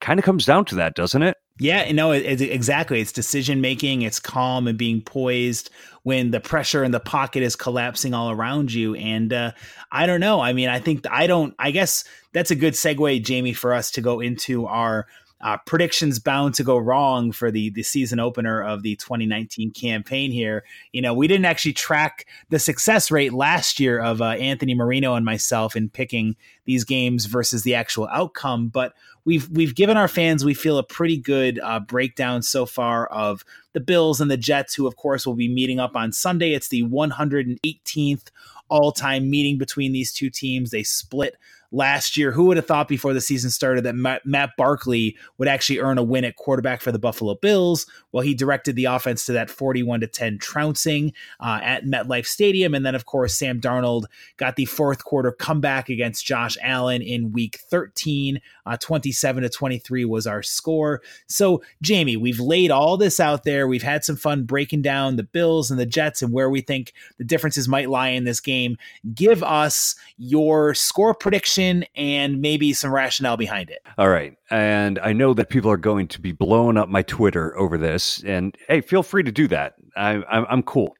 Kind 0.00 0.18
of 0.18 0.24
comes 0.24 0.44
down 0.44 0.66
to 0.66 0.74
that, 0.76 0.94
doesn't 0.94 1.22
it? 1.22 1.36
Yeah, 1.60 1.90
no, 1.92 2.10
it, 2.10 2.40
exactly. 2.40 3.00
It's 3.00 3.12
decision 3.12 3.60
making. 3.60 4.02
It's 4.02 4.18
calm 4.18 4.66
and 4.66 4.76
being 4.76 5.00
poised 5.00 5.70
when 6.02 6.32
the 6.32 6.40
pressure 6.40 6.82
in 6.82 6.90
the 6.90 6.98
pocket 6.98 7.44
is 7.44 7.54
collapsing 7.54 8.12
all 8.12 8.30
around 8.30 8.72
you. 8.72 8.96
And 8.96 9.32
uh, 9.32 9.52
I 9.92 10.06
don't 10.06 10.18
know. 10.18 10.40
I 10.40 10.52
mean, 10.52 10.68
I 10.68 10.80
think 10.80 11.06
I 11.08 11.28
don't. 11.28 11.54
I 11.58 11.70
guess 11.70 12.04
that's 12.32 12.50
a 12.50 12.56
good 12.56 12.74
segue, 12.74 13.24
Jamie, 13.24 13.52
for 13.52 13.72
us 13.72 13.92
to 13.92 14.00
go 14.00 14.18
into 14.18 14.66
our 14.66 15.06
uh, 15.44 15.58
predictions 15.66 16.18
bound 16.18 16.54
to 16.54 16.64
go 16.64 16.78
wrong 16.78 17.30
for 17.30 17.50
the 17.50 17.68
the 17.70 17.82
season 17.82 18.18
opener 18.18 18.62
of 18.62 18.82
the 18.82 18.96
2019 18.96 19.70
campaign 19.72 20.32
here. 20.32 20.64
You 20.92 21.02
know, 21.02 21.12
we 21.12 21.28
didn't 21.28 21.44
actually 21.44 21.74
track 21.74 22.26
the 22.48 22.58
success 22.58 23.10
rate 23.10 23.34
last 23.34 23.78
year 23.78 24.00
of 24.00 24.22
uh, 24.22 24.30
Anthony 24.30 24.74
Marino 24.74 25.14
and 25.14 25.24
myself 25.24 25.76
in 25.76 25.90
picking 25.90 26.34
these 26.64 26.82
games 26.82 27.26
versus 27.26 27.62
the 27.62 27.74
actual 27.74 28.08
outcome, 28.10 28.68
but 28.68 28.94
we've 29.26 29.46
we've 29.50 29.74
given 29.74 29.98
our 29.98 30.08
fans 30.08 30.46
we 30.46 30.54
feel 30.54 30.78
a 30.78 30.82
pretty 30.82 31.18
good 31.18 31.60
uh, 31.62 31.78
breakdown 31.78 32.40
so 32.40 32.64
far 32.64 33.06
of 33.08 33.44
the 33.74 33.80
Bills 33.80 34.22
and 34.22 34.30
the 34.30 34.38
Jets, 34.38 34.74
who 34.74 34.86
of 34.86 34.96
course 34.96 35.26
will 35.26 35.34
be 35.34 35.52
meeting 35.52 35.78
up 35.78 35.94
on 35.94 36.10
Sunday. 36.10 36.54
It's 36.54 36.68
the 36.68 36.84
118th 36.84 38.30
all 38.70 38.92
time 38.92 39.28
meeting 39.28 39.58
between 39.58 39.92
these 39.92 40.10
two 40.10 40.30
teams. 40.30 40.70
They 40.70 40.84
split 40.84 41.36
last 41.74 42.16
year. 42.16 42.30
Who 42.30 42.44
would 42.44 42.56
have 42.56 42.66
thought 42.66 42.88
before 42.88 43.12
the 43.12 43.20
season 43.20 43.50
started 43.50 43.84
that 43.84 43.96
Matt, 43.96 44.24
Matt 44.24 44.50
Barkley 44.56 45.16
would 45.38 45.48
actually 45.48 45.80
earn 45.80 45.98
a 45.98 46.02
win 46.02 46.24
at 46.24 46.36
quarterback 46.36 46.80
for 46.80 46.92
the 46.92 46.98
Buffalo 46.98 47.34
Bills? 47.34 47.86
Well, 48.12 48.22
he 48.22 48.32
directed 48.32 48.76
the 48.76 48.84
offense 48.84 49.26
to 49.26 49.32
that 49.32 49.50
41 49.50 50.00
to 50.00 50.06
10 50.06 50.38
trouncing 50.38 51.12
uh, 51.40 51.60
at 51.62 51.84
MetLife 51.84 52.26
Stadium. 52.26 52.74
And 52.74 52.86
then, 52.86 52.94
of 52.94 53.06
course, 53.06 53.34
Sam 53.34 53.60
Darnold 53.60 54.04
got 54.36 54.56
the 54.56 54.66
fourth 54.66 55.04
quarter 55.04 55.32
comeback 55.32 55.88
against 55.88 56.24
Josh 56.24 56.56
Allen 56.62 57.02
in 57.02 57.32
week 57.32 57.58
13. 57.68 58.40
Uh, 58.66 58.76
27 58.78 59.42
to 59.42 59.48
23 59.50 60.04
was 60.04 60.26
our 60.26 60.42
score. 60.42 61.02
So, 61.26 61.62
Jamie, 61.82 62.16
we've 62.16 62.40
laid 62.40 62.70
all 62.70 62.96
this 62.96 63.18
out 63.18 63.44
there. 63.44 63.66
We've 63.66 63.82
had 63.82 64.04
some 64.04 64.16
fun 64.16 64.44
breaking 64.44 64.82
down 64.82 65.16
the 65.16 65.24
Bills 65.24 65.70
and 65.70 65.78
the 65.78 65.84
Jets 65.84 66.22
and 66.22 66.32
where 66.32 66.48
we 66.48 66.60
think 66.60 66.92
the 67.18 67.24
differences 67.24 67.68
might 67.68 67.90
lie 67.90 68.08
in 68.08 68.24
this 68.24 68.40
game. 68.40 68.78
Give 69.12 69.42
us 69.42 69.96
your 70.16 70.72
score 70.74 71.14
prediction 71.14 71.63
and 71.94 72.40
maybe 72.40 72.72
some 72.72 72.92
rationale 72.92 73.36
behind 73.36 73.70
it. 73.70 73.80
All 73.98 74.08
right. 74.08 74.36
And 74.50 74.98
I 74.98 75.12
know 75.12 75.34
that 75.34 75.48
people 75.48 75.70
are 75.70 75.76
going 75.76 76.08
to 76.08 76.20
be 76.20 76.32
blowing 76.32 76.76
up 76.76 76.88
my 76.88 77.02
Twitter 77.02 77.56
over 77.58 77.78
this. 77.78 78.22
And 78.24 78.56
hey, 78.68 78.80
feel 78.80 79.02
free 79.02 79.22
to 79.22 79.32
do 79.32 79.48
that. 79.48 79.74
I, 79.96 80.22
am 80.30 80.62
cool. 80.62 80.94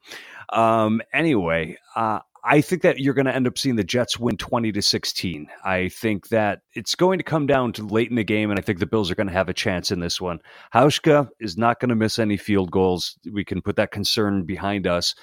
Um, 0.53 1.03
anyway, 1.13 1.77
uh, 1.97 2.21
I 2.47 2.61
think 2.61 2.83
that 2.83 2.99
you're 2.99 3.15
going 3.15 3.25
to 3.25 3.35
end 3.35 3.47
up 3.47 3.57
seeing 3.57 3.77
the 3.77 3.85
Jets 3.85 4.19
win 4.19 4.37
20 4.37 4.71
to 4.73 4.83
16. 4.83 5.49
I 5.65 5.89
think 5.89 6.29
that 6.29 6.61
it's 6.75 6.95
going 6.95 7.19
to 7.19 7.25
come 7.25 7.47
down 7.47 7.73
to 7.73 7.87
late 7.87 8.11
in 8.11 8.17
the 8.17 8.25
game, 8.25 8.51
and 8.51 8.61
I 8.61 8.63
think 8.63 8.81
the 8.81 8.87
Bills 8.87 9.11
are 9.11 9.15
going 9.15 9.29
to 9.29 9.33
have 9.33 9.49
a 9.49 9.55
chance 9.55 9.91
in 9.91 10.01
this 10.01 10.21
one. 10.21 10.41
Hauschka 10.75 11.31
is 11.41 11.57
not 11.57 11.81
going 11.81 11.89
to 11.89 11.95
miss 11.95 12.19
any 12.19 12.37
field 12.37 12.71
goals. 12.71 13.19
We 13.33 13.45
can 13.45 13.63
put 13.63 13.77
that 13.77 13.93
concern 13.93 14.45
behind 14.45 14.87
us. 14.87 15.15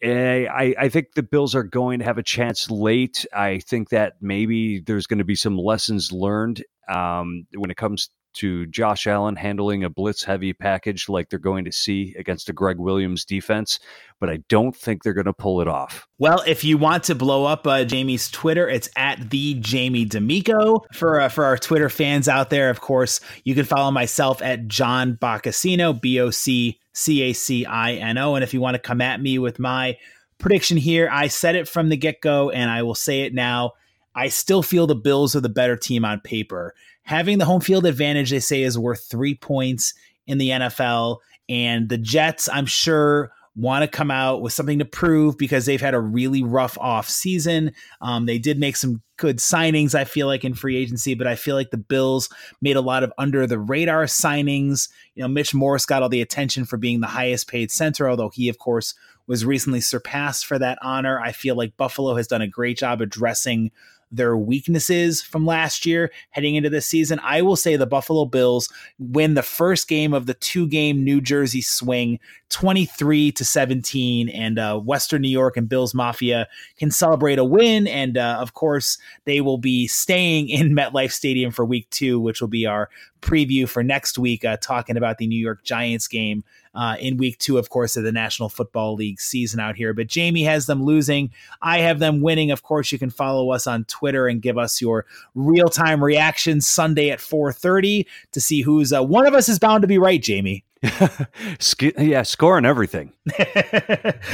Eh, 0.00 0.46
I, 0.46 0.74
I 0.78 0.88
think 0.88 1.14
the 1.14 1.22
Bills 1.24 1.54
are 1.54 1.64
going 1.64 1.98
to 1.98 2.04
have 2.04 2.18
a 2.18 2.22
chance 2.22 2.70
late. 2.70 3.26
I 3.34 3.58
think 3.58 3.88
that 3.88 4.14
maybe 4.20 4.80
there's 4.80 5.06
going 5.06 5.18
to 5.18 5.24
be 5.24 5.34
some 5.34 5.58
lessons 5.58 6.12
learned 6.12 6.64
um, 6.88 7.46
when 7.54 7.70
it 7.70 7.76
comes 7.76 8.10
to 8.34 8.66
Josh 8.66 9.06
Allen 9.06 9.36
handling 9.36 9.84
a 9.84 9.90
blitz 9.90 10.22
heavy 10.22 10.52
package 10.52 11.08
like 11.08 11.28
they're 11.28 11.38
going 11.38 11.64
to 11.64 11.72
see 11.72 12.14
against 12.18 12.48
a 12.48 12.52
Gregg 12.52 12.78
Williams 12.78 13.24
defense, 13.24 13.78
but 14.20 14.28
I 14.30 14.38
don't 14.48 14.76
think 14.76 15.02
they're 15.02 15.12
going 15.12 15.26
to 15.26 15.32
pull 15.32 15.60
it 15.60 15.68
off. 15.68 16.06
Well, 16.18 16.42
if 16.46 16.64
you 16.64 16.78
want 16.78 17.04
to 17.04 17.14
blow 17.14 17.44
up 17.44 17.66
uh, 17.66 17.84
Jamie's 17.84 18.30
Twitter, 18.30 18.68
it's 18.68 18.88
at 18.96 19.30
the 19.30 19.54
Jamie 19.54 20.04
D'Amico. 20.04 20.84
For 20.92 21.20
uh, 21.20 21.28
for 21.28 21.44
our 21.44 21.58
Twitter 21.58 21.88
fans 21.88 22.28
out 22.28 22.50
there, 22.50 22.70
of 22.70 22.80
course, 22.80 23.20
you 23.44 23.54
can 23.54 23.64
follow 23.64 23.90
myself 23.90 24.42
at 24.42 24.68
John 24.68 25.16
Boccacino, 25.20 26.00
B 26.00 26.20
O 26.20 26.30
C 26.30 26.78
C 26.92 27.22
A 27.22 27.32
C 27.32 27.64
I 27.66 27.94
N 27.94 28.18
O. 28.18 28.34
And 28.34 28.44
if 28.44 28.54
you 28.54 28.60
want 28.60 28.74
to 28.74 28.80
come 28.80 29.00
at 29.00 29.20
me 29.20 29.38
with 29.38 29.58
my 29.58 29.96
prediction 30.38 30.76
here, 30.76 31.08
I 31.10 31.28
said 31.28 31.56
it 31.56 31.68
from 31.68 31.88
the 31.88 31.96
get 31.96 32.20
go, 32.20 32.50
and 32.50 32.70
I 32.70 32.82
will 32.82 32.94
say 32.94 33.22
it 33.22 33.34
now. 33.34 33.72
I 34.14 34.28
still 34.28 34.64
feel 34.64 34.88
the 34.88 34.96
Bills 34.96 35.36
are 35.36 35.40
the 35.40 35.48
better 35.48 35.76
team 35.76 36.04
on 36.04 36.20
paper 36.20 36.74
having 37.08 37.38
the 37.38 37.46
home 37.46 37.62
field 37.62 37.86
advantage, 37.86 38.30
they 38.30 38.38
say, 38.38 38.62
is 38.62 38.78
worth 38.78 39.06
three 39.10 39.34
points 39.34 39.94
in 40.26 40.36
the 40.36 40.50
NFL. 40.50 41.16
And 41.48 41.88
the 41.88 41.96
Jets, 41.96 42.50
I'm 42.52 42.66
sure, 42.66 43.32
want 43.56 43.82
to 43.82 43.88
come 43.88 44.10
out 44.10 44.42
with 44.42 44.52
something 44.52 44.78
to 44.78 44.84
prove 44.84 45.38
because 45.38 45.64
they've 45.64 45.80
had 45.80 45.94
a 45.94 46.00
really 46.00 46.42
rough 46.42 46.76
off 46.76 47.08
season. 47.08 47.72
Um, 48.02 48.26
they 48.26 48.38
did 48.38 48.60
make 48.60 48.76
some 48.76 49.00
good 49.16 49.38
signings, 49.38 49.94
I 49.94 50.04
feel 50.04 50.26
like, 50.26 50.44
in 50.44 50.52
free 50.52 50.76
agency, 50.76 51.14
but 51.14 51.26
I 51.26 51.34
feel 51.34 51.56
like 51.56 51.70
the 51.70 51.78
Bills 51.78 52.28
made 52.60 52.76
a 52.76 52.82
lot 52.82 53.02
of 53.02 53.12
under 53.16 53.46
the 53.46 53.58
radar 53.58 54.04
signings. 54.04 54.90
You 55.14 55.22
know, 55.22 55.28
Mitch 55.28 55.54
Morse 55.54 55.86
got 55.86 56.02
all 56.02 56.10
the 56.10 56.20
attention 56.20 56.66
for 56.66 56.76
being 56.76 57.00
the 57.00 57.06
highest 57.06 57.48
paid 57.48 57.70
center, 57.70 58.06
although 58.06 58.28
he, 58.28 58.50
of 58.50 58.58
course, 58.58 58.94
was 59.26 59.46
recently 59.46 59.80
surpassed 59.80 60.44
for 60.44 60.58
that 60.58 60.78
honor. 60.82 61.18
I 61.18 61.32
feel 61.32 61.56
like 61.56 61.78
Buffalo 61.78 62.16
has 62.16 62.26
done 62.26 62.42
a 62.42 62.46
great 62.48 62.76
job 62.76 63.00
addressing 63.00 63.70
their 64.10 64.36
weaknesses 64.36 65.22
from 65.22 65.46
last 65.46 65.84
year 65.84 66.10
heading 66.30 66.54
into 66.54 66.70
this 66.70 66.86
season. 66.86 67.20
I 67.22 67.42
will 67.42 67.56
say 67.56 67.76
the 67.76 67.86
Buffalo 67.86 68.24
Bills 68.24 68.72
win 68.98 69.34
the 69.34 69.42
first 69.42 69.88
game 69.88 70.14
of 70.14 70.26
the 70.26 70.34
two 70.34 70.66
game 70.66 71.04
New 71.04 71.20
Jersey 71.20 71.60
swing 71.60 72.18
23 72.50 73.32
to 73.32 73.44
17 73.44 74.28
and 74.30 74.58
uh, 74.58 74.78
Western 74.78 75.22
New 75.22 75.28
York 75.28 75.56
and 75.56 75.68
Bills 75.68 75.94
Mafia 75.94 76.48
can 76.78 76.90
celebrate 76.90 77.38
a 77.38 77.44
win 77.44 77.86
and 77.86 78.16
uh, 78.16 78.38
of 78.40 78.54
course 78.54 78.98
they 79.24 79.40
will 79.40 79.58
be 79.58 79.86
staying 79.86 80.48
in 80.48 80.70
MetLife 80.74 81.12
Stadium 81.12 81.50
for 81.50 81.64
week 81.64 81.88
2 81.90 82.18
which 82.18 82.40
will 82.40 82.48
be 82.48 82.66
our 82.66 82.88
preview 83.20 83.68
for 83.68 83.82
next 83.82 84.18
week 84.18 84.44
uh, 84.44 84.56
talking 84.60 84.96
about 84.96 85.18
the 85.18 85.26
New 85.26 85.40
York 85.40 85.62
Giants 85.64 86.08
game 86.08 86.44
uh, 86.74 86.96
in 87.00 87.16
week 87.16 87.38
two, 87.38 87.58
of 87.58 87.70
course, 87.70 87.96
of 87.96 88.04
the 88.04 88.12
National 88.12 88.48
Football 88.48 88.94
League 88.94 89.20
season 89.20 89.60
out 89.60 89.76
here. 89.76 89.92
But 89.92 90.06
Jamie 90.06 90.44
has 90.44 90.66
them 90.66 90.84
losing. 90.84 91.30
I 91.62 91.78
have 91.78 91.98
them 91.98 92.20
winning. 92.20 92.50
Of 92.50 92.62
course, 92.62 92.92
you 92.92 92.98
can 92.98 93.10
follow 93.10 93.50
us 93.50 93.66
on 93.66 93.84
Twitter 93.84 94.26
and 94.26 94.42
give 94.42 94.58
us 94.58 94.80
your 94.80 95.06
real 95.34 95.68
time 95.68 96.02
reactions 96.02 96.66
Sunday 96.66 97.10
at 97.10 97.20
4:30 97.20 98.06
to 98.32 98.40
see 98.40 98.62
who's 98.62 98.92
uh, 98.92 99.02
one 99.02 99.26
of 99.26 99.34
us 99.34 99.48
is 99.48 99.58
bound 99.58 99.82
to 99.82 99.88
be 99.88 99.98
right, 99.98 100.22
Jamie. 100.22 100.64
yeah, 101.98 102.22
scoring 102.22 102.64
everything. 102.64 103.12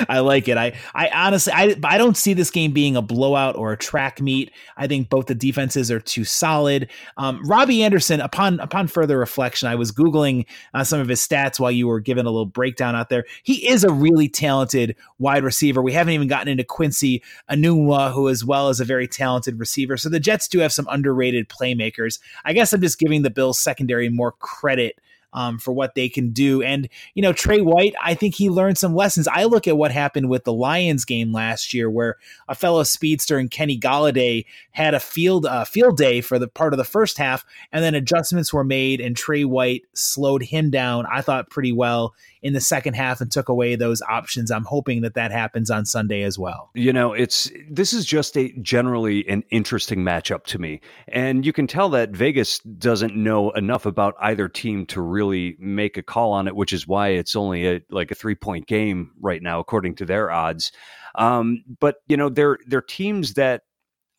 I 0.09 0.19
like 0.19 0.47
it. 0.47 0.59
I, 0.59 0.75
I 0.95 1.09
honestly, 1.09 1.53
I, 1.55 1.75
I 1.83 1.97
don't 1.97 2.17
see 2.17 2.35
this 2.35 2.51
game 2.51 2.73
being 2.73 2.97
a 2.97 3.03
blowout 3.03 3.57
or 3.57 3.73
a 3.73 3.79
track 3.79 4.21
meet. 4.21 4.51
I 4.77 4.87
think 4.87 5.09
both 5.09 5.27
the 5.27 5.35
defenses 5.35 5.91
are 5.91 6.01
too 6.01 6.25
solid. 6.25 6.91
Um, 7.17 7.43
Robbie 7.45 7.83
Anderson, 7.83 8.21
upon 8.21 8.61
upon 8.61 8.89
further 8.89 9.19
reflection, 9.19 9.69
I 9.69 9.75
was 9.75 9.91
googling 9.91 10.45
uh, 10.75 10.85
some 10.85 11.01
of 11.01 11.09
his 11.09 11.27
stats 11.27 11.59
while 11.59 11.71
you 11.71 11.87
were 11.87 12.01
giving 12.01 12.27
a 12.27 12.31
little 12.31 12.47
breakdown 12.47 12.95
out 12.95 13.09
there. 13.09 13.25
He 13.43 13.67
is 13.67 13.83
a 13.83 13.93
really 13.93 14.29
talented 14.29 14.97
wide 15.19 15.45
receiver. 15.45 15.81
We 15.81 15.93
haven't 15.93 16.13
even 16.13 16.29
gotten 16.29 16.49
into 16.49 16.65
Quincy 16.65 17.23
Enunwa, 17.51 18.13
who 18.13 18.29
as 18.29 18.45
well 18.45 18.69
is 18.69 18.81
a 18.81 18.85
very 18.85 19.09
talented 19.09 19.59
receiver. 19.59 19.97
So 19.97 20.11
the 20.11 20.21
Jets 20.21 20.47
do 20.49 20.59
have 20.59 20.73
some 20.73 20.89
underrated 20.91 21.49
playmakers. 21.49 22.19
I 22.45 22.53
guess 22.53 22.73
I'm 22.73 22.83
just 22.83 22.99
giving 22.99 23.23
the 23.23 23.31
Bills 23.31 23.59
secondary 23.59 24.11
more 24.11 24.33
credit 24.33 25.01
um, 25.35 25.59
for 25.59 25.73
what 25.73 25.95
they 25.95 26.09
can 26.09 26.31
do. 26.31 26.63
And, 26.63 26.89
you 27.15 27.23
know, 27.23 27.33
Tre 27.33 27.61
White, 27.61 27.95
I 28.03 28.15
think 28.15 28.35
he 28.35 28.49
learned 28.49 28.79
some 28.79 28.95
lessons. 28.95 29.29
I 29.29 29.45
look 29.45 29.69
at 29.69 29.77
what 29.77 29.93
happened 29.93 30.31
with 30.31 30.45
the 30.45 30.53
Lions 30.53 31.05
game 31.05 31.33
last 31.33 31.75
year, 31.75 31.91
where 31.91 32.17
a 32.49 32.55
fellow 32.55 32.83
speedster 32.85 33.37
and 33.37 33.51
Kenny 33.51 33.79
Golladay 33.79 34.47
had 34.71 34.95
a 34.95 35.01
field 35.01 35.45
uh, 35.45 35.65
field 35.65 35.97
day 35.97 36.21
for 36.21 36.39
the 36.39 36.49
part 36.49 36.73
of 36.73 36.79
the 36.79 36.85
first 36.85 37.19
half, 37.19 37.45
and 37.73 37.85
then 37.85 37.95
adjustments 37.95 38.53
were 38.53 38.65
made, 38.65 39.01
and 39.01 39.17
Tre 39.17 39.45
White 39.45 39.83
slowed 39.93 40.45
him 40.45 40.71
down. 40.71 41.07
I 41.13 41.21
thought 41.21 41.51
pretty 41.51 41.73
well 41.73 42.15
in 42.45 42.53
the 42.53 42.61
second 42.61 42.93
half 42.93 43.23
and 43.23 43.33
took 43.33 43.49
away 43.49 43.75
those 43.75 44.03
options. 44.03 44.51
I'm 44.51 44.65
hoping 44.65 45.01
that 45.01 45.15
that 45.15 45.33
happens 45.33 45.71
on 45.71 45.87
Sunday 45.87 46.23
as 46.23 46.39
well. 46.39 46.71
You 46.75 46.93
know, 46.93 47.15
it's 47.15 47.51
this 47.71 47.95
is 47.95 48.05
just 48.05 48.37
a 48.37 48.53
generally 48.61 49.27
an 49.29 49.45
interesting 49.51 50.01
matchup 50.01 50.45
to 50.45 50.59
me. 50.59 50.83
And 51.09 51.47
you 51.47 51.55
can 51.55 51.67
tell 51.67 51.89
that 51.89 52.11
Vegas 52.11 52.59
doesn't 52.59 53.17
know 53.17 53.51
enough 53.53 53.87
about 53.87 54.15
either 54.21 54.51
team 54.51 54.85
to 54.87 55.01
really 55.01 55.57
make 55.59 55.97
a 55.97 56.03
call 56.03 56.33
on 56.33 56.47
it, 56.47 56.55
which 56.55 56.75
is 56.75 56.87
why 56.87 57.09
it's 57.09 57.35
only 57.35 57.67
a 57.67 57.81
like 57.89 58.11
a 58.11 58.15
3-point 58.15 58.67
game 58.67 59.13
right 59.21 59.43
now 59.43 59.59
according 59.59 59.95
to 59.97 60.05
their 60.05 60.31
odds. 60.31 60.71
Um, 61.15 61.65
but 61.81 61.97
you 62.09 62.19
know, 62.19 62.29
they're 62.29 62.59
they're 62.67 62.83
teams 62.83 63.35
that 63.35 63.63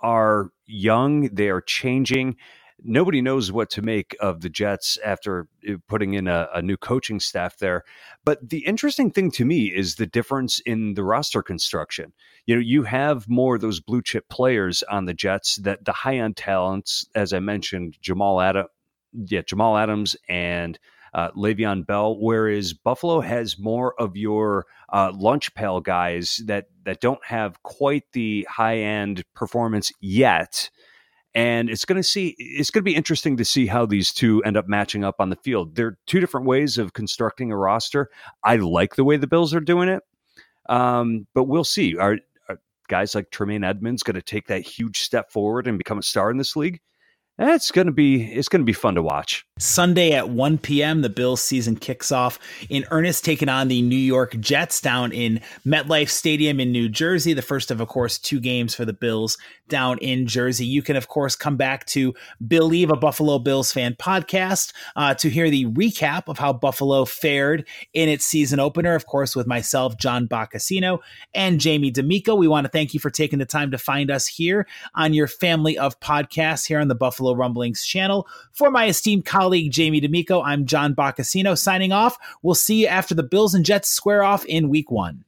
are 0.01 0.49
young, 0.65 1.29
they 1.31 1.49
are 1.49 1.61
changing 1.61 2.37
nobody 2.83 3.21
knows 3.21 3.51
what 3.51 3.69
to 3.71 3.81
make 3.81 4.15
of 4.19 4.41
the 4.41 4.49
Jets 4.49 4.97
after 5.03 5.47
uh, 5.67 5.73
putting 5.87 6.13
in 6.13 6.27
a, 6.27 6.47
a, 6.53 6.61
new 6.61 6.77
coaching 6.77 7.19
staff 7.19 7.57
there. 7.57 7.83
But 8.23 8.49
the 8.49 8.65
interesting 8.65 9.11
thing 9.11 9.31
to 9.31 9.45
me 9.45 9.65
is 9.67 9.95
the 9.95 10.05
difference 10.05 10.59
in 10.59 10.93
the 10.93 11.03
roster 11.03 11.41
construction. 11.41 12.13
You 12.45 12.55
know, 12.55 12.61
you 12.61 12.83
have 12.83 13.29
more 13.29 13.55
of 13.55 13.61
those 13.61 13.79
blue 13.79 14.01
chip 14.01 14.27
players 14.29 14.83
on 14.83 15.05
the 15.05 15.13
Jets 15.13 15.57
that 15.57 15.85
the 15.85 15.93
high 15.93 16.17
end 16.17 16.37
talents, 16.37 17.07
as 17.15 17.33
I 17.33 17.39
mentioned, 17.39 17.97
Jamal 18.01 18.41
Adams, 18.41 18.69
yeah, 19.13 19.41
Jamal 19.41 19.77
Adams 19.77 20.15
and 20.27 20.77
uh, 21.13 21.31
Le'Veon 21.31 21.87
Bell, 21.87 22.19
whereas 22.19 22.73
Buffalo 22.73 23.21
has 23.21 23.57
more 23.57 23.99
of 23.99 24.17
your 24.17 24.65
uh, 24.91 25.13
lunch 25.15 25.53
pail 25.55 25.79
guys 25.79 26.41
that 26.45 26.65
that 26.83 26.99
don't 26.99 27.23
have 27.25 27.63
quite 27.63 28.03
the 28.11 28.45
high 28.49 28.79
end 28.79 29.23
performance 29.33 29.93
yet 30.01 30.69
and 31.35 31.69
it's 31.69 31.83
going 31.83 31.97
to 31.97 32.03
see 32.03 32.35
it's 32.39 32.71
going 32.71 32.81
to 32.81 32.89
be 32.89 32.95
interesting 32.95 33.35
to 33.37 33.45
see 33.45 33.67
how 33.67 33.85
these 33.85 34.13
two 34.13 34.41
end 34.43 34.55
up 34.55 34.67
matching 34.67 35.03
up 35.03 35.15
on 35.19 35.29
the 35.29 35.35
field. 35.35 35.75
They're 35.75 35.97
two 36.07 36.21
different 36.21 36.47
ways 36.47 36.77
of 36.77 36.93
constructing 36.93 37.51
a 37.51 37.57
roster. 37.57 38.09
I 38.43 38.55
like 38.55 38.95
the 38.95 39.03
way 39.03 39.17
the 39.17 39.27
Bills 39.27 39.53
are 39.53 39.59
doing 39.59 39.89
it, 39.89 40.01
um, 40.69 41.27
but 41.33 41.43
we'll 41.43 41.65
see. 41.65 41.97
Are, 41.97 42.17
are, 42.47 42.59
guys 42.87 43.13
like 43.13 43.29
Tremaine 43.31 43.65
Edmunds 43.65 44.01
going 44.01 44.15
to 44.15 44.21
take 44.21 44.47
that 44.47 44.61
huge 44.61 45.01
step 45.01 45.29
forward 45.29 45.67
and 45.67 45.77
become 45.77 45.99
a 45.99 46.03
star 46.03 46.31
in 46.31 46.37
this 46.37 46.55
league? 46.55 46.79
It's 47.37 47.71
going 47.71 47.87
to 47.87 47.93
be 47.93 48.23
it's 48.23 48.47
going 48.47 48.61
to 48.61 48.65
be 48.65 48.73
fun 48.73 48.95
to 48.95 49.03
watch. 49.03 49.45
Sunday 49.57 50.11
at 50.11 50.27
1 50.27 50.57
p.m., 50.57 51.01
the 51.01 51.07
Bills 51.07 51.39
season 51.39 51.77
kicks 51.77 52.11
off 52.11 52.37
in 52.67 52.83
earnest, 52.91 53.23
taking 53.23 53.47
on 53.47 53.69
the 53.69 53.81
New 53.81 53.95
York 53.95 54.37
Jets 54.41 54.81
down 54.81 55.13
in 55.13 55.39
MetLife 55.65 56.09
Stadium 56.09 56.59
in 56.59 56.73
New 56.73 56.89
Jersey. 56.89 57.31
The 57.31 57.41
first 57.41 57.71
of, 57.71 57.79
of 57.79 57.87
course, 57.87 58.19
two 58.19 58.41
games 58.41 58.75
for 58.75 58.83
the 58.83 58.91
Bills 58.91 59.37
down 59.69 59.97
in 59.99 60.27
Jersey. 60.27 60.65
You 60.65 60.81
can, 60.81 60.97
of 60.97 61.07
course, 61.07 61.37
come 61.37 61.55
back 61.55 61.85
to 61.85 62.13
Believe 62.45 62.89
a 62.89 62.97
Buffalo 62.97 63.39
Bills 63.39 63.71
fan 63.71 63.95
podcast, 63.95 64.73
uh, 64.97 65.13
to 65.13 65.29
hear 65.29 65.49
the 65.49 65.67
recap 65.67 66.27
of 66.27 66.37
how 66.37 66.51
Buffalo 66.51 67.05
fared 67.05 67.65
in 67.93 68.09
its 68.09 68.25
season 68.25 68.59
opener, 68.59 68.93
of 68.93 69.05
course, 69.05 69.37
with 69.37 69.47
myself, 69.47 69.97
John 69.97 70.27
Boccacino, 70.27 70.99
and 71.33 71.61
Jamie 71.61 71.91
D'Amico. 71.91 72.35
We 72.35 72.49
want 72.49 72.65
to 72.65 72.71
thank 72.71 72.93
you 72.93 72.99
for 72.99 73.09
taking 73.09 73.39
the 73.39 73.45
time 73.45 73.71
to 73.71 73.77
find 73.77 74.11
us 74.11 74.27
here 74.27 74.67
on 74.95 75.13
your 75.13 75.27
family 75.27 75.77
of 75.77 75.97
podcasts 76.01 76.67
here 76.67 76.81
on 76.81 76.89
the 76.89 76.93
Buffalo 76.93 77.33
Rumblings 77.33 77.85
channel. 77.85 78.27
For 78.51 78.69
my 78.69 78.87
esteemed 78.87 79.23
colleagues, 79.23 79.44
colleague 79.45 79.71
Jamie 79.71 79.99
D'Amico, 79.99 80.41
I'm 80.41 80.65
John 80.65 80.95
Boccacino 80.95 81.55
signing 81.55 81.91
off. 81.91 82.17
We'll 82.41 82.55
see 82.55 82.81
you 82.81 82.87
after 82.87 83.13
the 83.13 83.21
Bills 83.21 83.53
and 83.53 83.63
Jets 83.63 83.87
square 83.87 84.23
off 84.23 84.43
in 84.45 84.69
week 84.69 84.89
one. 84.89 85.23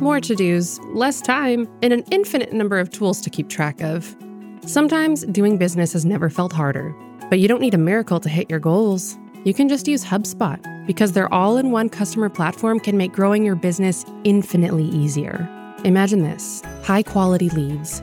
More 0.00 0.20
to 0.20 0.34
dos, 0.34 0.80
less 0.94 1.20
time, 1.20 1.68
and 1.82 1.92
an 1.92 2.02
infinite 2.10 2.54
number 2.54 2.78
of 2.78 2.88
tools 2.88 3.20
to 3.20 3.28
keep 3.28 3.50
track 3.50 3.82
of. 3.82 4.16
Sometimes 4.64 5.26
doing 5.26 5.58
business 5.58 5.92
has 5.92 6.06
never 6.06 6.30
felt 6.30 6.54
harder, 6.54 6.96
but 7.28 7.40
you 7.40 7.46
don't 7.46 7.60
need 7.60 7.74
a 7.74 7.78
miracle 7.78 8.20
to 8.20 8.30
hit 8.30 8.48
your 8.48 8.58
goals. 8.58 9.18
You 9.44 9.52
can 9.52 9.68
just 9.68 9.86
use 9.86 10.02
HubSpot 10.02 10.86
because 10.86 11.12
their 11.12 11.30
all 11.30 11.58
in 11.58 11.72
one 11.72 11.90
customer 11.90 12.30
platform 12.30 12.80
can 12.80 12.96
make 12.96 13.12
growing 13.12 13.44
your 13.44 13.54
business 13.56 14.06
infinitely 14.24 14.84
easier. 14.84 15.46
Imagine 15.84 16.22
this 16.22 16.62
high 16.82 17.02
quality 17.02 17.50
leads, 17.50 18.02